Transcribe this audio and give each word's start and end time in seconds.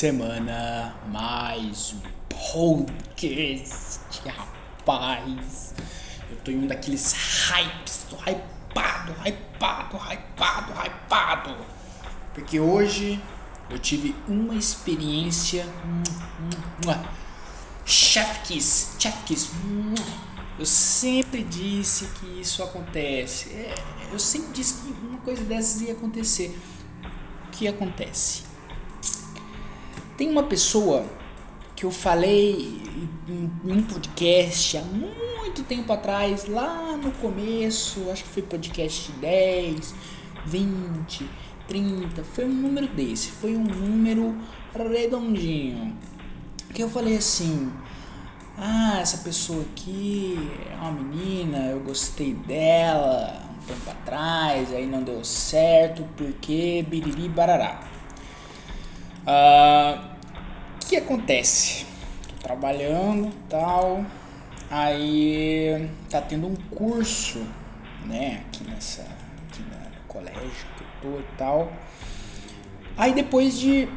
Semana, 0.00 0.96
mais 1.08 1.92
um 1.92 2.00
podcast, 2.54 4.00
rapaz. 4.26 5.74
Eu 6.30 6.38
tô 6.38 6.50
em 6.50 6.56
um 6.56 6.66
daqueles 6.66 7.12
hypes, 7.12 8.06
tô 8.08 8.16
hypado, 8.16 9.12
hypado, 9.22 9.98
hypado, 9.98 10.72
hypado. 10.72 11.54
Porque 12.32 12.58
hoje 12.58 13.22
eu 13.68 13.78
tive 13.78 14.16
uma 14.26 14.54
experiência. 14.54 15.66
Chef 17.84 18.40
Kiss, 18.44 18.92
Chef 18.98 19.22
Kiss. 19.24 19.50
Eu 20.58 20.64
sempre 20.64 21.44
disse 21.44 22.06
que 22.18 22.40
isso 22.40 22.62
acontece. 22.62 23.50
É, 23.50 23.74
eu 24.10 24.18
sempre 24.18 24.50
disse 24.54 24.80
que 24.80 24.94
uma 25.06 25.18
coisa 25.18 25.44
dessas 25.44 25.82
ia 25.82 25.92
acontecer. 25.92 26.58
O 27.48 27.50
que 27.50 27.68
acontece? 27.68 28.48
Tem 30.20 30.28
uma 30.28 30.42
pessoa 30.42 31.06
que 31.74 31.86
eu 31.86 31.90
falei 31.90 32.78
em 33.26 33.50
um 33.64 33.82
podcast 33.82 34.76
há 34.76 34.82
muito 34.82 35.62
tempo 35.62 35.90
atrás, 35.90 36.46
lá 36.46 36.94
no 37.02 37.10
começo, 37.12 38.10
acho 38.10 38.24
que 38.24 38.28
foi 38.28 38.42
podcast 38.42 39.10
10, 39.12 39.94
20, 40.44 41.26
30, 41.66 42.22
foi 42.22 42.44
um 42.44 42.52
número 42.52 42.86
desse, 42.88 43.30
foi 43.30 43.56
um 43.56 43.64
número 43.64 44.36
redondinho. 44.74 45.96
Que 46.74 46.82
eu 46.82 46.90
falei 46.90 47.16
assim: 47.16 47.72
"Ah, 48.58 48.98
essa 49.00 49.24
pessoa 49.24 49.62
aqui 49.72 50.38
é 50.70 50.76
uma 50.82 50.92
menina, 50.92 51.68
eu 51.68 51.80
gostei 51.80 52.34
dela 52.34 53.40
um 53.56 53.66
tempo 53.66 53.90
atrás, 53.90 54.70
aí 54.70 54.84
não 54.84 55.02
deu 55.02 55.24
certo 55.24 56.06
porque 56.14 56.84
biriri 56.86 57.26
barará". 57.26 57.88
Ah, 59.26 60.09
que 60.80 60.96
acontece? 60.96 61.86
Tô 62.28 62.42
trabalhando 62.42 63.32
tal, 63.48 64.04
aí 64.70 65.88
tá 66.08 66.20
tendo 66.20 66.46
um 66.46 66.56
curso, 66.56 67.46
né, 68.06 68.42
aqui 68.46 68.64
nessa, 68.64 69.02
aqui 69.02 69.62
no 69.62 70.02
colégio 70.08 70.66
que 70.76 71.06
eu 71.06 71.12
tô 71.12 71.20
e 71.20 71.36
tal. 71.36 71.72
Aí 72.96 73.12
depois 73.12 73.58
de, 73.58 73.88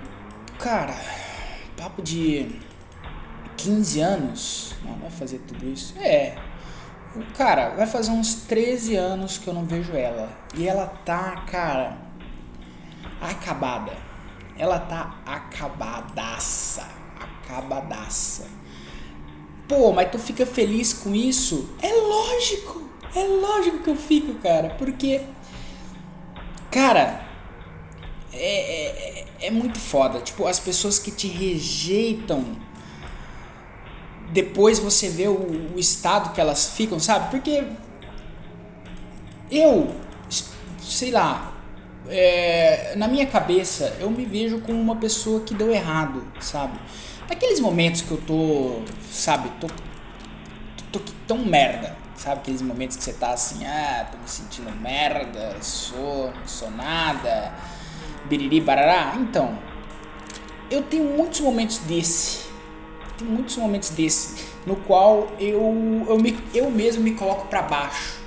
cara, 0.60 0.96
papo 1.78 2.02
de 2.02 2.60
15 3.58 4.00
anos, 4.02 4.76
não 4.84 4.96
vai 4.96 5.10
fazer 5.10 5.40
tudo 5.40 5.66
isso? 5.68 5.96
É, 6.00 6.36
cara, 7.36 7.70
vai 7.70 7.88
fazer 7.88 8.12
uns 8.12 8.36
13 8.36 8.96
anos 8.96 9.38
que 9.38 9.48
eu 9.48 9.54
não 9.54 9.66
vejo 9.66 9.94
ela. 9.94 10.30
E 10.56 10.68
ela 10.68 10.88
tá, 11.06 11.44
cara, 11.50 11.98
acabada 13.22 14.13
ela 14.58 14.80
tá 14.80 15.16
acabadaça. 15.26 16.88
Acabadaça. 17.20 18.48
Pô, 19.68 19.92
mas 19.92 20.12
tu 20.12 20.20
fica 20.20 20.46
feliz 20.46 20.94
com 20.94 21.14
isso? 21.16 21.70
É 21.82 21.92
lógico. 21.92 22.84
É 23.16 23.24
lógico 23.26 23.80
que 23.80 23.90
eu 23.90 23.96
fico, 23.96 24.36
cara. 24.36 24.70
Porque. 24.72 25.22
Cara. 26.70 27.24
É, 28.32 29.22
é, 29.22 29.26
é 29.42 29.52
muito 29.52 29.80
foda. 29.80 30.20
Tipo, 30.20 30.48
as 30.48 30.60
pessoas 30.60 31.00
que 31.00 31.12
te 31.12 31.28
rejeitam. 31.28 32.46
Depois 34.32 34.80
você 34.80 35.10
vê 35.10 35.28
o, 35.28 35.76
o 35.76 35.80
estado 35.80 36.34
que 36.34 36.42
elas 36.42 36.70
ficam, 36.72 37.00
sabe? 37.00 37.32
Porque. 37.32 37.64
Eu. 39.50 39.96
Sei 40.80 41.12
lá 41.12 41.53
é, 42.10 42.94
na 42.96 43.08
minha 43.08 43.26
cabeça, 43.26 43.96
eu 44.00 44.10
me 44.10 44.26
vejo 44.26 44.60
como 44.60 44.80
uma 44.80 44.96
pessoa 44.96 45.42
que 45.42 45.54
deu 45.54 45.72
errado, 45.72 46.24
sabe? 46.40 46.78
Naqueles 47.30 47.60
momentos 47.60 48.02
que 48.02 48.12
eu 48.12 48.18
tô, 48.18 48.82
sabe, 49.10 49.50
tô, 49.60 49.68
tô, 50.92 51.00
tô 51.00 51.14
tão 51.28 51.40
merda, 51.40 51.96
sabe? 52.16 52.42
Aqueles 52.42 52.62
momentos 52.62 52.98
que 52.98 53.04
você 53.04 53.14
tá 53.14 53.32
assim, 53.32 53.66
ah, 53.66 54.08
tô 54.12 54.18
me 54.18 54.28
sentindo 54.28 54.72
merda, 54.82 55.56
sou, 55.62 56.32
não 56.32 56.48
sou 56.48 56.70
nada, 56.72 57.54
biriri, 58.26 58.60
barará. 58.60 59.16
Então, 59.18 59.58
eu 60.70 60.84
tenho 60.84 61.06
muitos 61.06 61.40
momentos 61.40 61.78
desse, 61.80 62.48
tenho 63.18 63.32
muitos 63.32 63.56
momentos 63.58 63.90
desse, 63.92 64.46
no 64.66 64.76
qual 64.76 65.30
eu, 65.40 66.06
eu, 66.08 66.18
me, 66.20 66.38
eu 66.54 66.70
mesmo 66.70 67.02
me 67.02 67.12
coloco 67.14 67.48
para 67.48 67.62
baixo? 67.62 68.23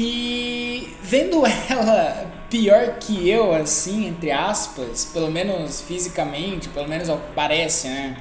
E 0.00 0.94
vendo 1.02 1.42
ela 1.68 2.30
pior 2.48 2.98
que 3.00 3.28
eu, 3.28 3.52
assim, 3.52 4.06
entre 4.06 4.30
aspas, 4.30 5.06
pelo 5.06 5.28
menos 5.28 5.82
fisicamente, 5.82 6.68
pelo 6.68 6.88
menos 6.88 7.08
ao 7.08 7.18
que 7.18 7.32
parece, 7.34 7.88
né? 7.88 8.16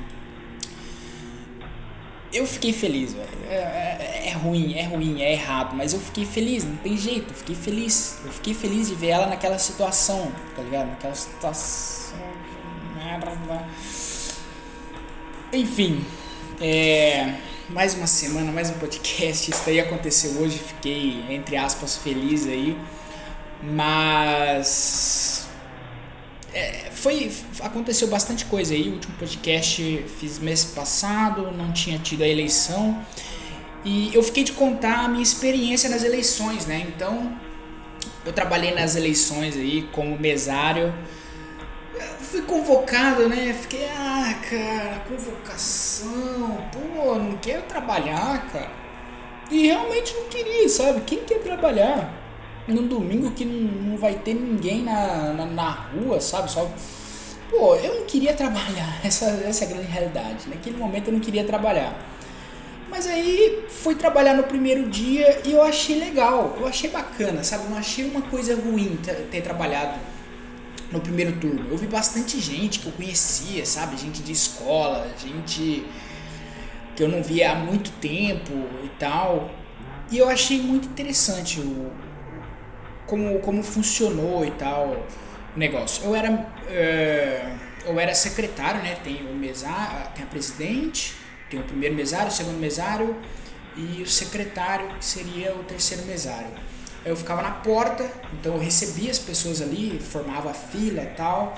Eu 2.33 2.47
fiquei 2.47 2.73
feliz, 2.73 3.13
velho. 3.13 3.29
É, 3.47 3.53
é, 3.53 4.23
é, 4.25 4.31
ruim, 4.31 4.73
é 4.73 4.83
ruim, 4.85 5.21
é 5.21 5.33
errado, 5.33 5.75
mas 5.75 5.93
eu 5.93 5.99
fiquei 5.99 6.25
feliz, 6.25 6.63
não 6.63 6.75
tem 6.77 6.97
jeito, 6.97 7.29
eu 7.29 7.35
fiquei 7.35 7.55
feliz. 7.55 8.21
Eu 8.25 8.31
fiquei 8.31 8.55
feliz 8.55 8.87
de 8.87 8.95
ver 8.95 9.09
ela 9.09 9.27
naquela 9.27 9.59
situação, 9.59 10.31
tá 10.55 10.63
ligado? 10.63 10.87
Naquela 10.87 11.13
situação. 11.13 12.17
Enfim, 15.53 16.03
é 16.59 17.35
mais 17.69 17.93
uma 17.93 18.07
semana, 18.07 18.51
mais 18.51 18.69
um 18.69 18.73
podcast. 18.73 19.51
Isso 19.51 19.63
daí 19.65 19.79
aconteceu 19.79 20.31
hoje, 20.41 20.57
fiquei, 20.57 21.23
entre 21.29 21.57
aspas, 21.57 21.97
feliz 21.97 22.47
aí. 22.47 22.77
Mas. 23.61 25.47
É, 26.53 26.89
foi 26.91 27.31
aconteceu 27.61 28.07
bastante 28.07 28.45
coisa 28.45 28.73
aí. 28.73 28.89
O 28.89 28.93
último 28.93 29.15
podcast 29.17 30.05
fiz 30.19 30.39
mês 30.39 30.63
passado, 30.63 31.51
não 31.51 31.71
tinha 31.73 31.99
tido 31.99 32.23
a 32.23 32.27
eleição. 32.27 33.03
E 33.83 34.11
eu 34.13 34.23
fiquei 34.23 34.43
de 34.43 34.53
contar 34.53 35.05
a 35.05 35.07
minha 35.07 35.23
experiência 35.23 35.89
nas 35.89 36.03
eleições, 36.03 36.65
né? 36.65 36.85
Então, 36.87 37.37
eu 38.25 38.33
trabalhei 38.33 38.73
nas 38.73 38.95
eleições 38.95 39.55
aí 39.55 39.87
como 39.91 40.17
mesário 40.17 40.93
fui 42.19 42.41
convocado, 42.41 43.27
né? 43.29 43.53
Fiquei, 43.53 43.85
ah, 43.85 44.33
cara, 44.49 44.99
convocação, 45.07 46.57
pô, 46.71 47.15
não 47.15 47.37
quero 47.37 47.63
trabalhar, 47.63 48.47
cara. 48.51 48.71
E 49.49 49.67
realmente 49.67 50.13
não 50.13 50.25
queria, 50.25 50.67
sabe? 50.67 51.01
Quem 51.01 51.19
quer 51.19 51.39
trabalhar 51.39 52.13
num 52.67 52.87
domingo 52.87 53.31
que 53.31 53.45
não, 53.45 53.91
não 53.91 53.97
vai 53.97 54.15
ter 54.15 54.33
ninguém 54.33 54.83
na, 54.83 55.33
na, 55.33 55.45
na, 55.45 55.69
rua, 55.69 56.19
sabe? 56.19 56.51
Só. 56.51 56.69
Pô, 57.49 57.75
eu 57.75 57.99
não 57.99 58.05
queria 58.05 58.33
trabalhar, 58.33 58.99
essa, 59.05 59.25
essa 59.25 59.63
é 59.63 59.67
a 59.67 59.69
grande 59.69 59.87
realidade. 59.87 60.49
Naquele 60.49 60.77
momento 60.77 61.07
eu 61.07 61.13
não 61.13 61.19
queria 61.19 61.45
trabalhar. 61.45 61.97
Mas 62.89 63.05
aí 63.07 63.65
fui 63.69 63.95
trabalhar 63.95 64.33
no 64.33 64.43
primeiro 64.43 64.89
dia 64.89 65.41
e 65.45 65.51
eu 65.51 65.61
achei 65.61 65.99
legal, 65.99 66.55
eu 66.59 66.67
achei 66.67 66.89
bacana, 66.89 67.43
sabe? 67.43 67.69
Não 67.69 67.77
achei 67.77 68.09
uma 68.09 68.21
coisa 68.21 68.55
ruim 68.55 68.97
ter, 69.03 69.13
ter 69.29 69.41
trabalhado 69.41 69.99
no 70.91 70.99
primeiro 70.99 71.33
turno. 71.33 71.69
Eu 71.69 71.77
vi 71.77 71.87
bastante 71.87 72.39
gente 72.39 72.79
que 72.79 72.87
eu 72.87 72.93
conhecia, 72.93 73.65
sabe? 73.65 73.97
Gente 73.97 74.21
de 74.21 74.31
escola, 74.31 75.07
gente 75.17 75.85
que 76.95 77.03
eu 77.03 77.07
não 77.07 77.21
via 77.21 77.51
há 77.51 77.55
muito 77.55 77.91
tempo 77.99 78.53
e 78.83 78.89
tal. 78.99 79.51
E 80.11 80.17
eu 80.17 80.29
achei 80.29 80.61
muito 80.61 80.87
interessante 80.87 81.59
o, 81.59 81.91
como, 83.05 83.39
como 83.39 83.61
funcionou 83.61 84.45
e 84.45 84.51
tal 84.51 85.05
o 85.55 85.59
negócio. 85.59 86.05
Eu 86.05 86.15
era, 86.15 86.31
uh, 86.31 87.59
eu 87.85 87.99
era 87.99 88.13
secretário, 88.15 88.81
né? 88.81 88.95
Tem 89.03 89.27
o 89.29 89.35
mesário, 89.35 90.11
tem 90.15 90.23
a 90.23 90.27
presidente, 90.27 91.13
tem 91.49 91.59
o 91.59 91.63
primeiro 91.63 91.95
mesário, 91.95 92.27
o 92.27 92.31
segundo 92.31 92.57
mesário 92.57 93.15
e 93.75 94.01
o 94.01 94.07
secretário, 94.07 94.87
que 94.97 95.05
seria 95.05 95.53
o 95.53 95.63
terceiro 95.63 96.05
mesário 96.05 96.49
eu 97.07 97.15
ficava 97.15 97.41
na 97.41 97.51
porta, 97.51 98.05
então 98.33 98.53
eu 98.55 98.59
recebia 98.59 99.09
as 99.09 99.19
pessoas 99.19 99.61
ali, 99.61 99.99
formava 99.99 100.53
fila 100.53 101.01
e 101.01 101.15
tal. 101.15 101.57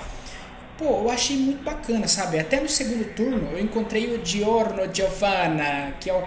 Pô, 0.78 1.02
eu 1.02 1.10
achei 1.10 1.36
muito 1.36 1.62
bacana, 1.62 2.08
sabe? 2.08 2.38
Até 2.38 2.60
no 2.60 2.68
segundo 2.68 3.04
turno 3.14 3.50
eu 3.52 3.60
encontrei 3.60 4.14
o 4.14 4.24
Giorno 4.24 4.82
Giovanna, 4.94 5.94
que 6.00 6.08
é 6.08 6.14
o, 6.14 6.24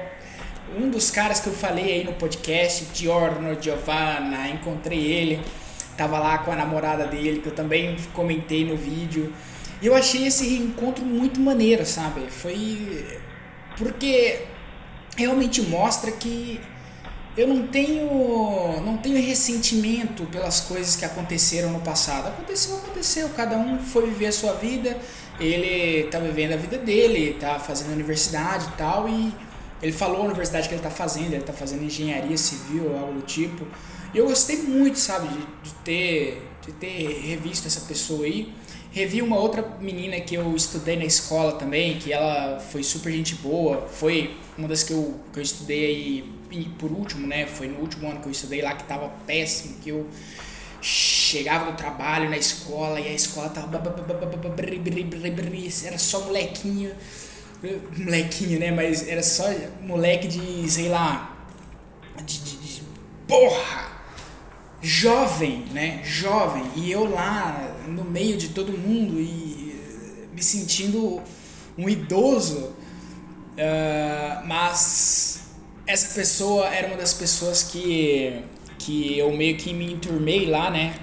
um 0.77 0.89
dos 0.89 1.09
caras 1.09 1.39
que 1.39 1.47
eu 1.47 1.53
falei 1.53 1.91
aí 1.91 2.03
no 2.03 2.13
podcast, 2.13 2.85
Giorno 2.93 3.59
Giovanna, 3.59 4.49
encontrei 4.49 4.99
ele, 4.99 5.41
tava 5.97 6.19
lá 6.19 6.39
com 6.39 6.51
a 6.51 6.55
namorada 6.55 7.07
dele, 7.07 7.39
que 7.39 7.47
eu 7.47 7.55
também 7.55 7.95
comentei 8.13 8.65
no 8.65 8.75
vídeo. 8.75 9.33
E 9.81 9.87
eu 9.87 9.95
achei 9.95 10.27
esse 10.27 10.47
reencontro 10.47 11.03
muito 11.03 11.39
maneiro, 11.39 11.85
sabe? 11.85 12.29
Foi 12.29 13.05
porque 13.77 14.41
realmente 15.17 15.61
mostra 15.61 16.11
que 16.11 16.59
eu 17.35 17.47
não 17.47 17.68
tenho 17.68 18.81
não 18.85 18.97
tenho 18.97 19.19
ressentimento 19.21 20.25
pelas 20.25 20.62
coisas 20.62 20.95
que 20.95 21.06
aconteceram 21.06 21.71
no 21.71 21.80
passado. 21.80 22.27
Aconteceu, 22.27 22.77
aconteceu. 22.77 23.30
Cada 23.30 23.57
um 23.57 23.80
foi 23.80 24.07
viver 24.07 24.27
a 24.27 24.31
sua 24.31 24.53
vida. 24.53 24.97
Ele 25.39 26.07
tá 26.09 26.19
vivendo 26.19 26.53
a 26.53 26.57
vida 26.57 26.77
dele, 26.77 27.38
tá 27.39 27.59
fazendo 27.59 27.91
universidade 27.91 28.68
e 28.68 28.77
tal. 28.77 29.09
E 29.09 29.33
ele 29.81 29.91
falou 29.91 30.21
a 30.21 30.25
universidade 30.25 30.68
que 30.68 30.75
ele 30.75 30.83
tá 30.83 30.91
fazendo. 30.91 31.33
Ele 31.33 31.44
tá 31.44 31.53
fazendo 31.53 31.83
engenharia 31.83 32.38
civil, 32.38 32.95
algo 32.97 33.13
do 33.13 33.21
tipo. 33.21 33.65
E 34.13 34.18
eu 34.18 34.27
gostei 34.27 34.57
muito, 34.57 35.00
sabe, 35.00 35.27
de, 35.27 35.39
de 35.63 35.74
ter 35.83 36.50
de 36.65 36.71
ter 36.71 37.21
revisto 37.21 37.68
essa 37.68 37.81
pessoa 37.81 38.25
aí. 38.25 38.53
Revi 38.94 39.24
uma 39.24 39.40
outra 39.40 39.63
menina 39.81 40.19
que 40.19 40.36
eu 40.36 40.56
estudei 40.56 40.95
na 40.95 41.04
escola 41.04 41.54
também, 41.54 41.98
que 41.98 42.13
ela 42.13 42.60
foi 42.60 42.84
super 42.84 43.12
gente 43.12 43.34
boa, 43.34 43.88
foi 43.88 44.38
uma 44.56 44.68
das 44.68 44.84
que 44.84 44.94
eu, 44.94 45.19
que 45.34 45.40
eu 45.40 45.44
estudei 45.44 45.86
aí, 45.86 46.34
e 46.51 46.66
por 46.78 46.92
último, 46.92 47.25
né? 47.25 47.48
Foi 47.48 47.68
no 47.68 47.80
último 47.80 48.07
ano 48.07 48.22
que 48.22 48.28
eu 48.28 48.31
estudei 48.31 48.62
lá 48.62 48.75
que 48.75 48.84
tava 48.84 49.10
péssimo, 49.25 49.80
que 49.81 49.90
eu 49.90 50.07
chegava 50.80 51.72
do 51.72 51.75
trabalho 51.75 52.30
na 52.30 52.38
escola 52.38 53.00
e 53.00 53.07
a 53.07 53.13
escola 53.13 53.50
tava 53.50 53.81
era 55.86 55.98
só 55.98 56.19
molequinho 56.25 56.94
molequinho 57.98 58.60
né 58.60 58.69
mas 58.69 59.07
era 59.07 59.24
só 59.24 59.45
moleque 59.81 60.28
de 60.28 60.69
sei 60.69 60.90
lá 60.90 61.48
de, 62.18 62.40
de, 62.40 62.57
de 62.57 62.84
porra 63.25 63.93
jovem 64.83 65.65
né 65.71 66.01
jovem 66.03 66.63
e 66.75 66.91
eu 66.91 67.09
lá 67.09 67.75
no 67.88 68.03
meio 68.03 68.38
de 68.38 68.50
todo 68.50 68.77
mundo 68.77 69.19
e 69.19 69.80
me 70.33 70.44
sentindo 70.44 71.21
um 71.77 71.89
idoso 71.89 72.74
uh, 73.53 74.45
mas 74.45 75.41
essa 75.88 76.13
pessoa 76.13 76.68
era 76.68 76.88
uma 76.88 76.97
das 76.97 77.13
pessoas 77.13 77.63
que 77.63 78.44
que 78.83 79.18
eu 79.18 79.31
meio 79.31 79.56
que 79.57 79.74
me 79.74 79.94
enturmei 79.94 80.45
lá, 80.45 80.69
né? 80.69 80.95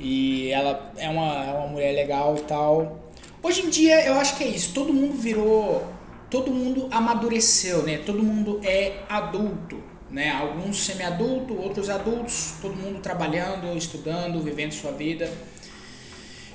E 0.00 0.50
ela 0.50 0.92
é 0.96 1.08
uma, 1.08 1.44
é 1.44 1.52
uma 1.52 1.66
mulher 1.68 1.92
legal 1.92 2.36
e 2.36 2.40
tal. 2.40 3.12
Hoje 3.42 3.62
em 3.62 3.70
dia 3.70 4.04
eu 4.06 4.14
acho 4.14 4.36
que 4.36 4.44
é 4.44 4.48
isso, 4.48 4.72
todo 4.72 4.92
mundo 4.92 5.14
virou, 5.14 5.86
todo 6.30 6.50
mundo 6.50 6.88
amadureceu, 6.90 7.82
né? 7.82 7.98
Todo 7.98 8.22
mundo 8.22 8.60
é 8.62 9.00
adulto, 9.08 9.82
né? 10.12 10.30
Alguns 10.30 10.84
semi-adultos, 10.84 11.56
outros 11.58 11.88
adultos, 11.88 12.54
todo 12.60 12.76
mundo 12.76 13.00
trabalhando, 13.00 13.76
estudando, 13.76 14.40
vivendo 14.42 14.72
sua 14.72 14.92
vida. 14.92 15.32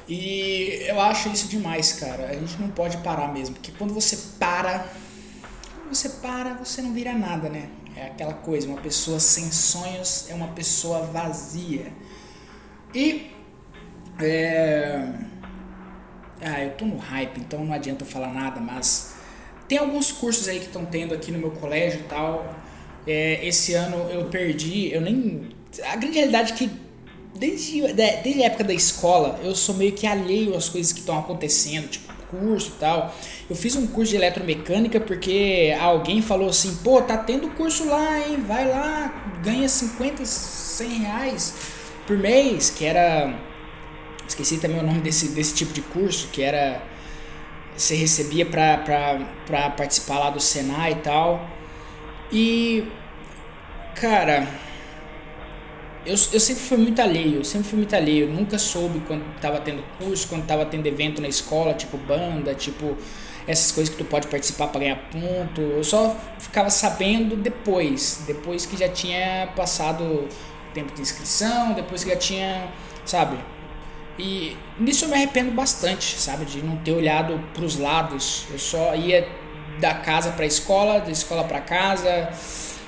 E 0.08 0.86
eu 0.88 1.02
acho 1.02 1.28
isso 1.30 1.48
demais, 1.48 1.94
cara. 1.94 2.28
A 2.30 2.34
gente 2.34 2.62
não 2.62 2.70
pode 2.70 2.98
parar 2.98 3.34
mesmo, 3.34 3.56
porque 3.56 3.72
quando 3.78 3.94
você 3.94 4.16
para, 4.40 4.88
quando 5.82 5.94
você 5.94 6.08
para, 6.10 6.54
você 6.54 6.82
não 6.82 6.94
vira 6.94 7.14
nada, 7.14 7.50
né? 7.50 7.70
É 7.96 8.06
aquela 8.06 8.36
coisa, 8.36 8.68
uma 8.68 8.80
pessoa 8.80 9.20
sem 9.20 9.52
sonhos 9.52 10.30
é 10.30 10.36
uma 10.36 10.50
pessoa 10.50 11.02
vazia. 11.08 11.92
E. 12.94 13.32
É... 14.20 15.14
Ah, 16.40 16.62
eu 16.64 16.72
tô 16.78 16.86
no 16.86 16.98
hype, 16.98 17.40
então 17.40 17.66
não 17.66 17.74
adianta 17.74 18.04
eu 18.04 18.08
falar 18.08 18.32
nada, 18.32 18.62
mas 18.62 19.16
tem 19.68 19.80
alguns 19.80 20.12
cursos 20.12 20.48
aí 20.48 20.60
que 20.60 20.68
estão 20.68 20.86
tendo 20.86 21.16
aqui 21.16 21.32
no 21.32 21.40
meu 21.40 21.52
colégio 21.52 22.02
e 22.02 22.04
tal. 22.04 22.56
É, 23.08 23.46
esse 23.48 23.74
ano 23.74 24.10
eu 24.12 24.26
perdi, 24.26 24.92
eu 24.94 25.02
nem. 25.02 25.48
A 25.86 25.96
grande 25.96 26.18
realidade 26.18 26.54
é 26.54 26.56
que 26.56 26.70
desde, 27.36 27.82
desde 27.94 28.44
a 28.44 28.46
época 28.48 28.64
da 28.64 28.74
escola 28.74 29.40
eu 29.44 29.56
sou 29.56 29.76
meio 29.76 29.94
que 29.94 30.06
alheio 30.06 30.56
às 30.56 30.68
coisas 30.70 30.92
que 30.92 31.00
estão 31.00 31.18
acontecendo, 31.18 31.88
tipo 31.88 32.08
curso 32.30 32.74
e 32.76 32.80
tal. 32.80 33.16
Eu 33.50 33.56
fiz 33.56 33.76
um 33.76 33.88
curso 33.88 34.12
de 34.12 34.18
eletromecânica 34.18 35.00
porque 35.00 35.76
alguém 35.80 36.22
falou 36.22 36.50
assim, 36.50 36.76
pô, 36.84 37.02
tá 37.02 37.18
tendo 37.18 37.50
curso 37.50 37.86
lá, 37.86 38.20
hein? 38.20 38.44
Vai 38.46 38.68
lá, 38.68 39.32
ganha 39.44 39.68
50, 39.68 40.26
100 40.26 40.90
reais 40.90 41.54
por 42.06 42.18
mês, 42.18 42.70
que 42.70 42.86
era. 42.86 43.34
Esqueci 44.28 44.58
também 44.58 44.80
o 44.80 44.84
nome 44.84 45.00
desse, 45.00 45.30
desse 45.30 45.56
tipo 45.56 45.74
de 45.74 45.82
curso, 45.82 46.28
que 46.32 46.42
era. 46.42 46.82
Você 47.76 47.96
recebia 47.96 48.46
pra, 48.46 48.78
pra, 48.78 49.20
pra 49.46 49.70
participar 49.70 50.20
lá 50.20 50.30
do 50.30 50.40
Senai 50.40 50.94
e 50.94 50.96
tal. 50.96 51.57
E. 52.32 52.84
Cara 53.96 54.48
eu, 56.08 56.14
eu 56.14 56.40
sempre 56.40 56.64
fui 56.64 56.78
muito 56.78 57.02
alheio, 57.02 57.44
sempre 57.44 57.68
fui 57.68 57.78
muito 57.80 57.94
alheio. 57.94 58.30
Nunca 58.30 58.58
soube 58.58 59.02
quando 59.02 59.24
tava 59.42 59.60
tendo 59.60 59.84
curso, 60.00 60.28
quando 60.30 60.46
tava 60.48 60.66
tendo 60.66 60.88
evento 60.88 61.22
na 61.22 61.28
escola, 61.28 61.74
tipo 61.74 61.98
banda, 61.98 62.56
tipo 62.56 62.98
essas 63.46 63.72
coisas 63.72 63.94
que 63.94 64.02
tu 64.02 64.08
pode 64.08 64.28
participar 64.28 64.68
para 64.68 64.80
ganhar 64.80 64.96
ponto. 65.12 65.62
Eu 65.62 65.84
só 65.84 66.16
ficava 66.40 66.70
sabendo 66.70 67.36
depois, 67.36 68.24
depois 68.26 68.66
que 68.66 68.78
já 68.78 68.88
tinha 68.88 69.50
passado 69.56 70.28
tempo 70.74 70.94
de 70.94 71.02
inscrição, 71.02 71.74
depois 71.74 72.04
que 72.04 72.10
já 72.10 72.16
tinha, 72.16 72.70
sabe? 73.06 73.38
E 74.18 74.56
nisso 74.80 75.06
eu 75.06 75.10
me 75.10 75.16
arrependo 75.16 75.52
bastante, 75.52 76.18
sabe, 76.18 76.46
de 76.46 76.64
não 76.64 76.78
ter 76.78 76.94
olhado 76.94 77.40
para 77.54 77.66
os 77.66 77.78
lados. 77.78 78.46
Eu 78.50 78.58
só 78.60 78.96
ia 78.96 79.28
da 79.80 79.94
casa 79.94 80.32
para 80.32 80.44
a 80.44 80.48
escola, 80.48 81.00
da 81.00 81.12
escola 81.12 81.44
para 81.44 81.62
casa. 81.62 82.30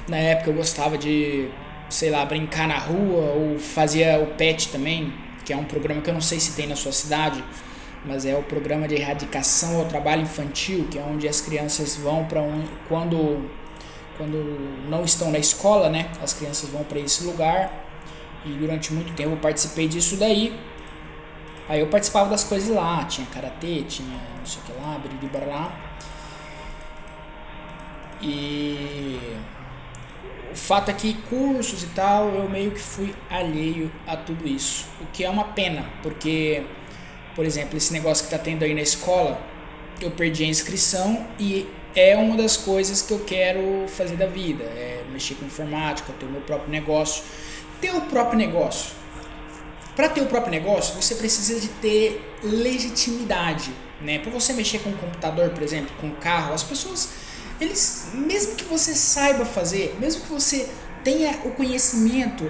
Na 0.07 0.18
época 0.18 0.50
eu 0.50 0.56
gostava 0.56 0.97
de 0.97 1.50
sei 1.89 2.12
lá, 2.12 2.24
brincar 2.24 2.68
na 2.68 2.77
rua 2.77 3.33
ou 3.33 3.57
fazia 3.57 4.19
o 4.19 4.27
PET 4.36 4.69
também, 4.69 5.12
que 5.44 5.51
é 5.51 5.57
um 5.57 5.63
programa 5.63 6.01
que 6.01 6.09
eu 6.09 6.13
não 6.13 6.21
sei 6.21 6.39
se 6.39 6.56
tem 6.56 6.68
na 6.68 6.75
sua 6.75 6.91
cidade, 6.91 7.44
mas 8.06 8.25
é 8.25 8.36
o 8.36 8.44
programa 8.44 8.88
de 8.88 8.95
erradicação 8.95 9.80
ao 9.80 9.86
trabalho 9.86 10.21
infantil, 10.21 10.88
que 10.89 11.00
é 11.00 11.01
onde 11.01 11.27
as 11.27 11.41
crianças 11.41 11.97
vão 11.97 12.25
para 12.25 12.41
um 12.41 12.63
quando 12.88 13.50
quando 14.18 14.85
não 14.89 15.06
estão 15.06 15.31
na 15.31 15.39
escola, 15.39 15.89
né? 15.89 16.09
As 16.21 16.33
crianças 16.33 16.69
vão 16.69 16.83
para 16.83 17.00
esse 17.00 17.24
lugar. 17.24 17.71
E 18.45 18.50
durante 18.50 18.94
muito 18.94 19.13
tempo 19.13 19.31
eu 19.31 19.38
participei 19.38 19.88
disso 19.88 20.18
daí. 20.18 20.53
Aí 21.69 21.80
eu 21.80 21.88
participava 21.88 22.30
das 22.30 22.44
coisas 22.44 22.68
lá, 22.68 23.06
tinha 23.06 23.25
karatê, 23.27 23.83
tinha 23.83 24.19
não 24.38 24.45
sei 24.45 24.62
o 24.62 24.65
que 24.65 24.71
lá, 24.74 25.00
lá. 25.47 25.88
E 28.21 29.19
o 30.51 30.56
fato 30.56 30.89
é 30.89 30.94
que 30.94 31.13
cursos 31.30 31.83
e 31.83 31.88
tal, 31.88 32.30
eu 32.30 32.50
meio 32.50 32.71
que 32.71 32.80
fui 32.80 33.13
alheio 33.30 33.92
a 34.07 34.18
tudo 34.18 34.48
isso. 34.48 34.86
O 35.01 35.06
que 35.07 35.24
é 35.24 35.30
uma 35.30 35.45
pena, 35.45 35.86
porque, 36.01 36.63
por 37.36 37.45
exemplo, 37.45 37.77
esse 37.77 37.94
negócio 37.94 38.27
que 38.27 38.33
está 38.33 38.44
tendo 38.44 38.63
aí 38.63 38.74
na 38.74 38.81
escola, 38.81 39.40
eu 40.02 40.11
perdi 40.11 40.44
a 40.44 40.47
inscrição 40.47 41.28
e 41.40 41.68
é 41.95 42.16
uma 42.18 42.35
das 42.35 42.57
coisas 42.57 43.02
que 43.02 43.11
eu 43.11 43.19
quero 43.19 43.85
fazer 43.88 44.16
da 44.16 44.26
vida. 44.26 44.64
É 44.64 45.04
mexer 45.11 45.35
com 45.35 45.45
informática, 45.45 46.14
ter 46.19 46.26
o 46.26 46.30
meu 46.30 46.42
próprio 46.42 46.69
negócio. 46.69 47.23
Ter 47.81 47.92
o 47.95 48.02
próprio 48.02 48.38
negócio. 48.38 48.92
Para 49.95 50.09
ter 50.09 50.21
o 50.21 50.26
próprio 50.26 50.52
negócio, 50.52 50.95
você 50.95 51.16
precisa 51.16 51.59
de 51.59 51.68
ter 51.68 52.38
legitimidade. 52.42 53.71
Né? 54.02 54.19
Para 54.19 54.31
você 54.31 54.54
mexer 54.54 54.80
com 54.80 54.90
um 54.90 54.97
computador, 54.97 55.49
por 55.49 55.61
exemplo, 55.61 55.92
com 55.99 56.07
um 56.07 56.16
carro, 56.16 56.54
as 56.54 56.64
pessoas 56.64 57.29
eles, 57.59 58.07
mesmo 58.13 58.56
que 58.56 58.63
você 58.63 58.94
saiba 58.95 59.45
fazer, 59.45 59.95
mesmo 59.99 60.21
que 60.21 60.30
você 60.30 60.69
tenha 61.04 61.31
o 61.45 61.51
conhecimento, 61.51 62.49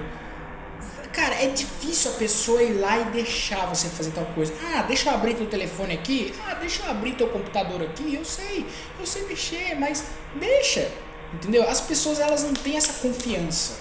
cara, 1.12 1.36
é 1.36 1.48
difícil 1.48 2.12
a 2.12 2.14
pessoa 2.16 2.62
ir 2.62 2.74
lá 2.74 3.00
e 3.00 3.06
deixar 3.06 3.66
você 3.66 3.88
fazer 3.90 4.12
tal 4.12 4.26
coisa. 4.28 4.54
Ah, 4.64 4.84
deixa 4.84 5.10
eu 5.10 5.14
abrir 5.14 5.36
teu 5.36 5.48
telefone 5.48 5.94
aqui. 5.94 6.34
Ah, 6.48 6.54
deixa 6.54 6.84
eu 6.84 6.92
abrir 6.92 7.16
teu 7.16 7.28
computador 7.28 7.82
aqui. 7.82 8.16
Eu 8.16 8.24
sei, 8.24 8.66
eu 9.00 9.06
sei 9.06 9.24
mexer, 9.24 9.76
mas 9.80 10.04
deixa. 10.36 10.92
Entendeu? 11.34 11.68
As 11.68 11.82
pessoas 11.82 12.20
elas 12.20 12.44
não 12.44 12.54
têm 12.54 12.78
essa 12.78 12.94
confiança. 12.94 13.78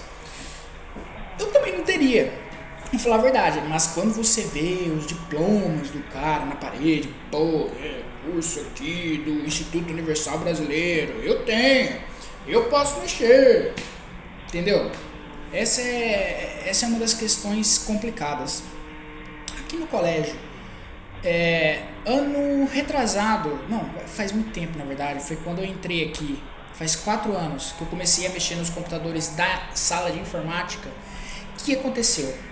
Eu 1.39 1.47
também 1.47 1.77
não 1.77 1.83
teria. 1.83 2.48
Vou 2.91 2.99
falar 2.99 3.17
a 3.17 3.21
verdade, 3.21 3.61
mas 3.67 3.85
quando 3.87 4.13
você 4.13 4.41
vê 4.41 4.91
os 4.91 5.05
diplomas 5.05 5.91
do 5.91 6.01
cara 6.11 6.43
na 6.45 6.55
parede, 6.55 7.13
pô, 7.29 7.69
é, 7.79 8.01
curso 8.25 8.61
aqui 8.61 9.21
do 9.23 9.45
Instituto 9.45 9.91
Universal 9.91 10.39
Brasileiro, 10.39 11.21
eu 11.21 11.45
tenho, 11.45 12.01
eu 12.47 12.63
posso 12.65 12.99
mexer, 12.99 13.75
entendeu? 14.47 14.91
Essa 15.53 15.81
é, 15.81 16.63
essa 16.65 16.87
é 16.87 16.89
uma 16.89 16.97
das 16.97 17.13
questões 17.13 17.77
complicadas. 17.77 18.63
Aqui 19.59 19.77
no 19.77 19.85
colégio, 19.85 20.35
é, 21.23 21.83
ano 22.07 22.67
retrasado, 22.73 23.59
não, 23.69 23.87
faz 24.07 24.31
muito 24.31 24.51
tempo 24.51 24.75
na 24.79 24.85
verdade, 24.85 25.23
foi 25.23 25.35
quando 25.35 25.59
eu 25.59 25.65
entrei 25.65 26.05
aqui, 26.05 26.41
faz 26.73 26.95
quatro 26.95 27.37
anos 27.37 27.71
que 27.77 27.83
eu 27.83 27.87
comecei 27.87 28.25
a 28.25 28.31
mexer 28.31 28.55
nos 28.55 28.71
computadores 28.71 29.27
da 29.35 29.69
sala 29.75 30.09
de 30.09 30.17
informática. 30.17 30.89
O 31.53 31.63
que 31.63 31.75
aconteceu? 31.75 32.48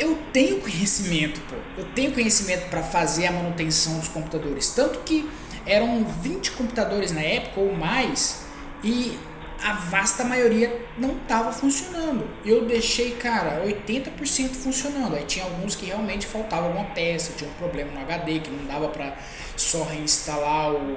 Eu 0.00 0.18
tenho 0.32 0.60
conhecimento, 0.60 1.40
pô. 1.42 1.56
Eu 1.76 1.84
tenho 1.94 2.12
conhecimento 2.12 2.68
para 2.70 2.82
fazer 2.82 3.26
a 3.26 3.32
manutenção 3.32 3.98
dos 3.98 4.08
computadores. 4.08 4.70
Tanto 4.70 5.00
que 5.00 5.30
eram 5.66 6.04
20 6.04 6.52
computadores 6.52 7.12
na 7.12 7.20
época 7.20 7.60
ou 7.60 7.76
mais 7.76 8.42
e 8.82 9.16
a 9.62 9.74
vasta 9.74 10.24
maioria 10.24 10.86
não 10.96 11.18
estava 11.18 11.52
funcionando. 11.52 12.26
Eu 12.44 12.64
deixei, 12.64 13.12
cara, 13.12 13.62
80% 13.62 14.54
funcionando. 14.54 15.14
Aí 15.14 15.24
tinha 15.26 15.44
alguns 15.44 15.76
que 15.76 15.84
realmente 15.84 16.26
faltava 16.26 16.66
alguma 16.66 16.86
peça, 16.86 17.34
tinha 17.36 17.50
um 17.50 17.54
problema 17.54 17.92
no 17.92 18.00
HD 18.00 18.40
que 18.40 18.50
não 18.50 18.64
dava 18.64 18.88
para 18.88 19.14
só 19.54 19.82
reinstalar 19.82 20.72
o 20.72 20.96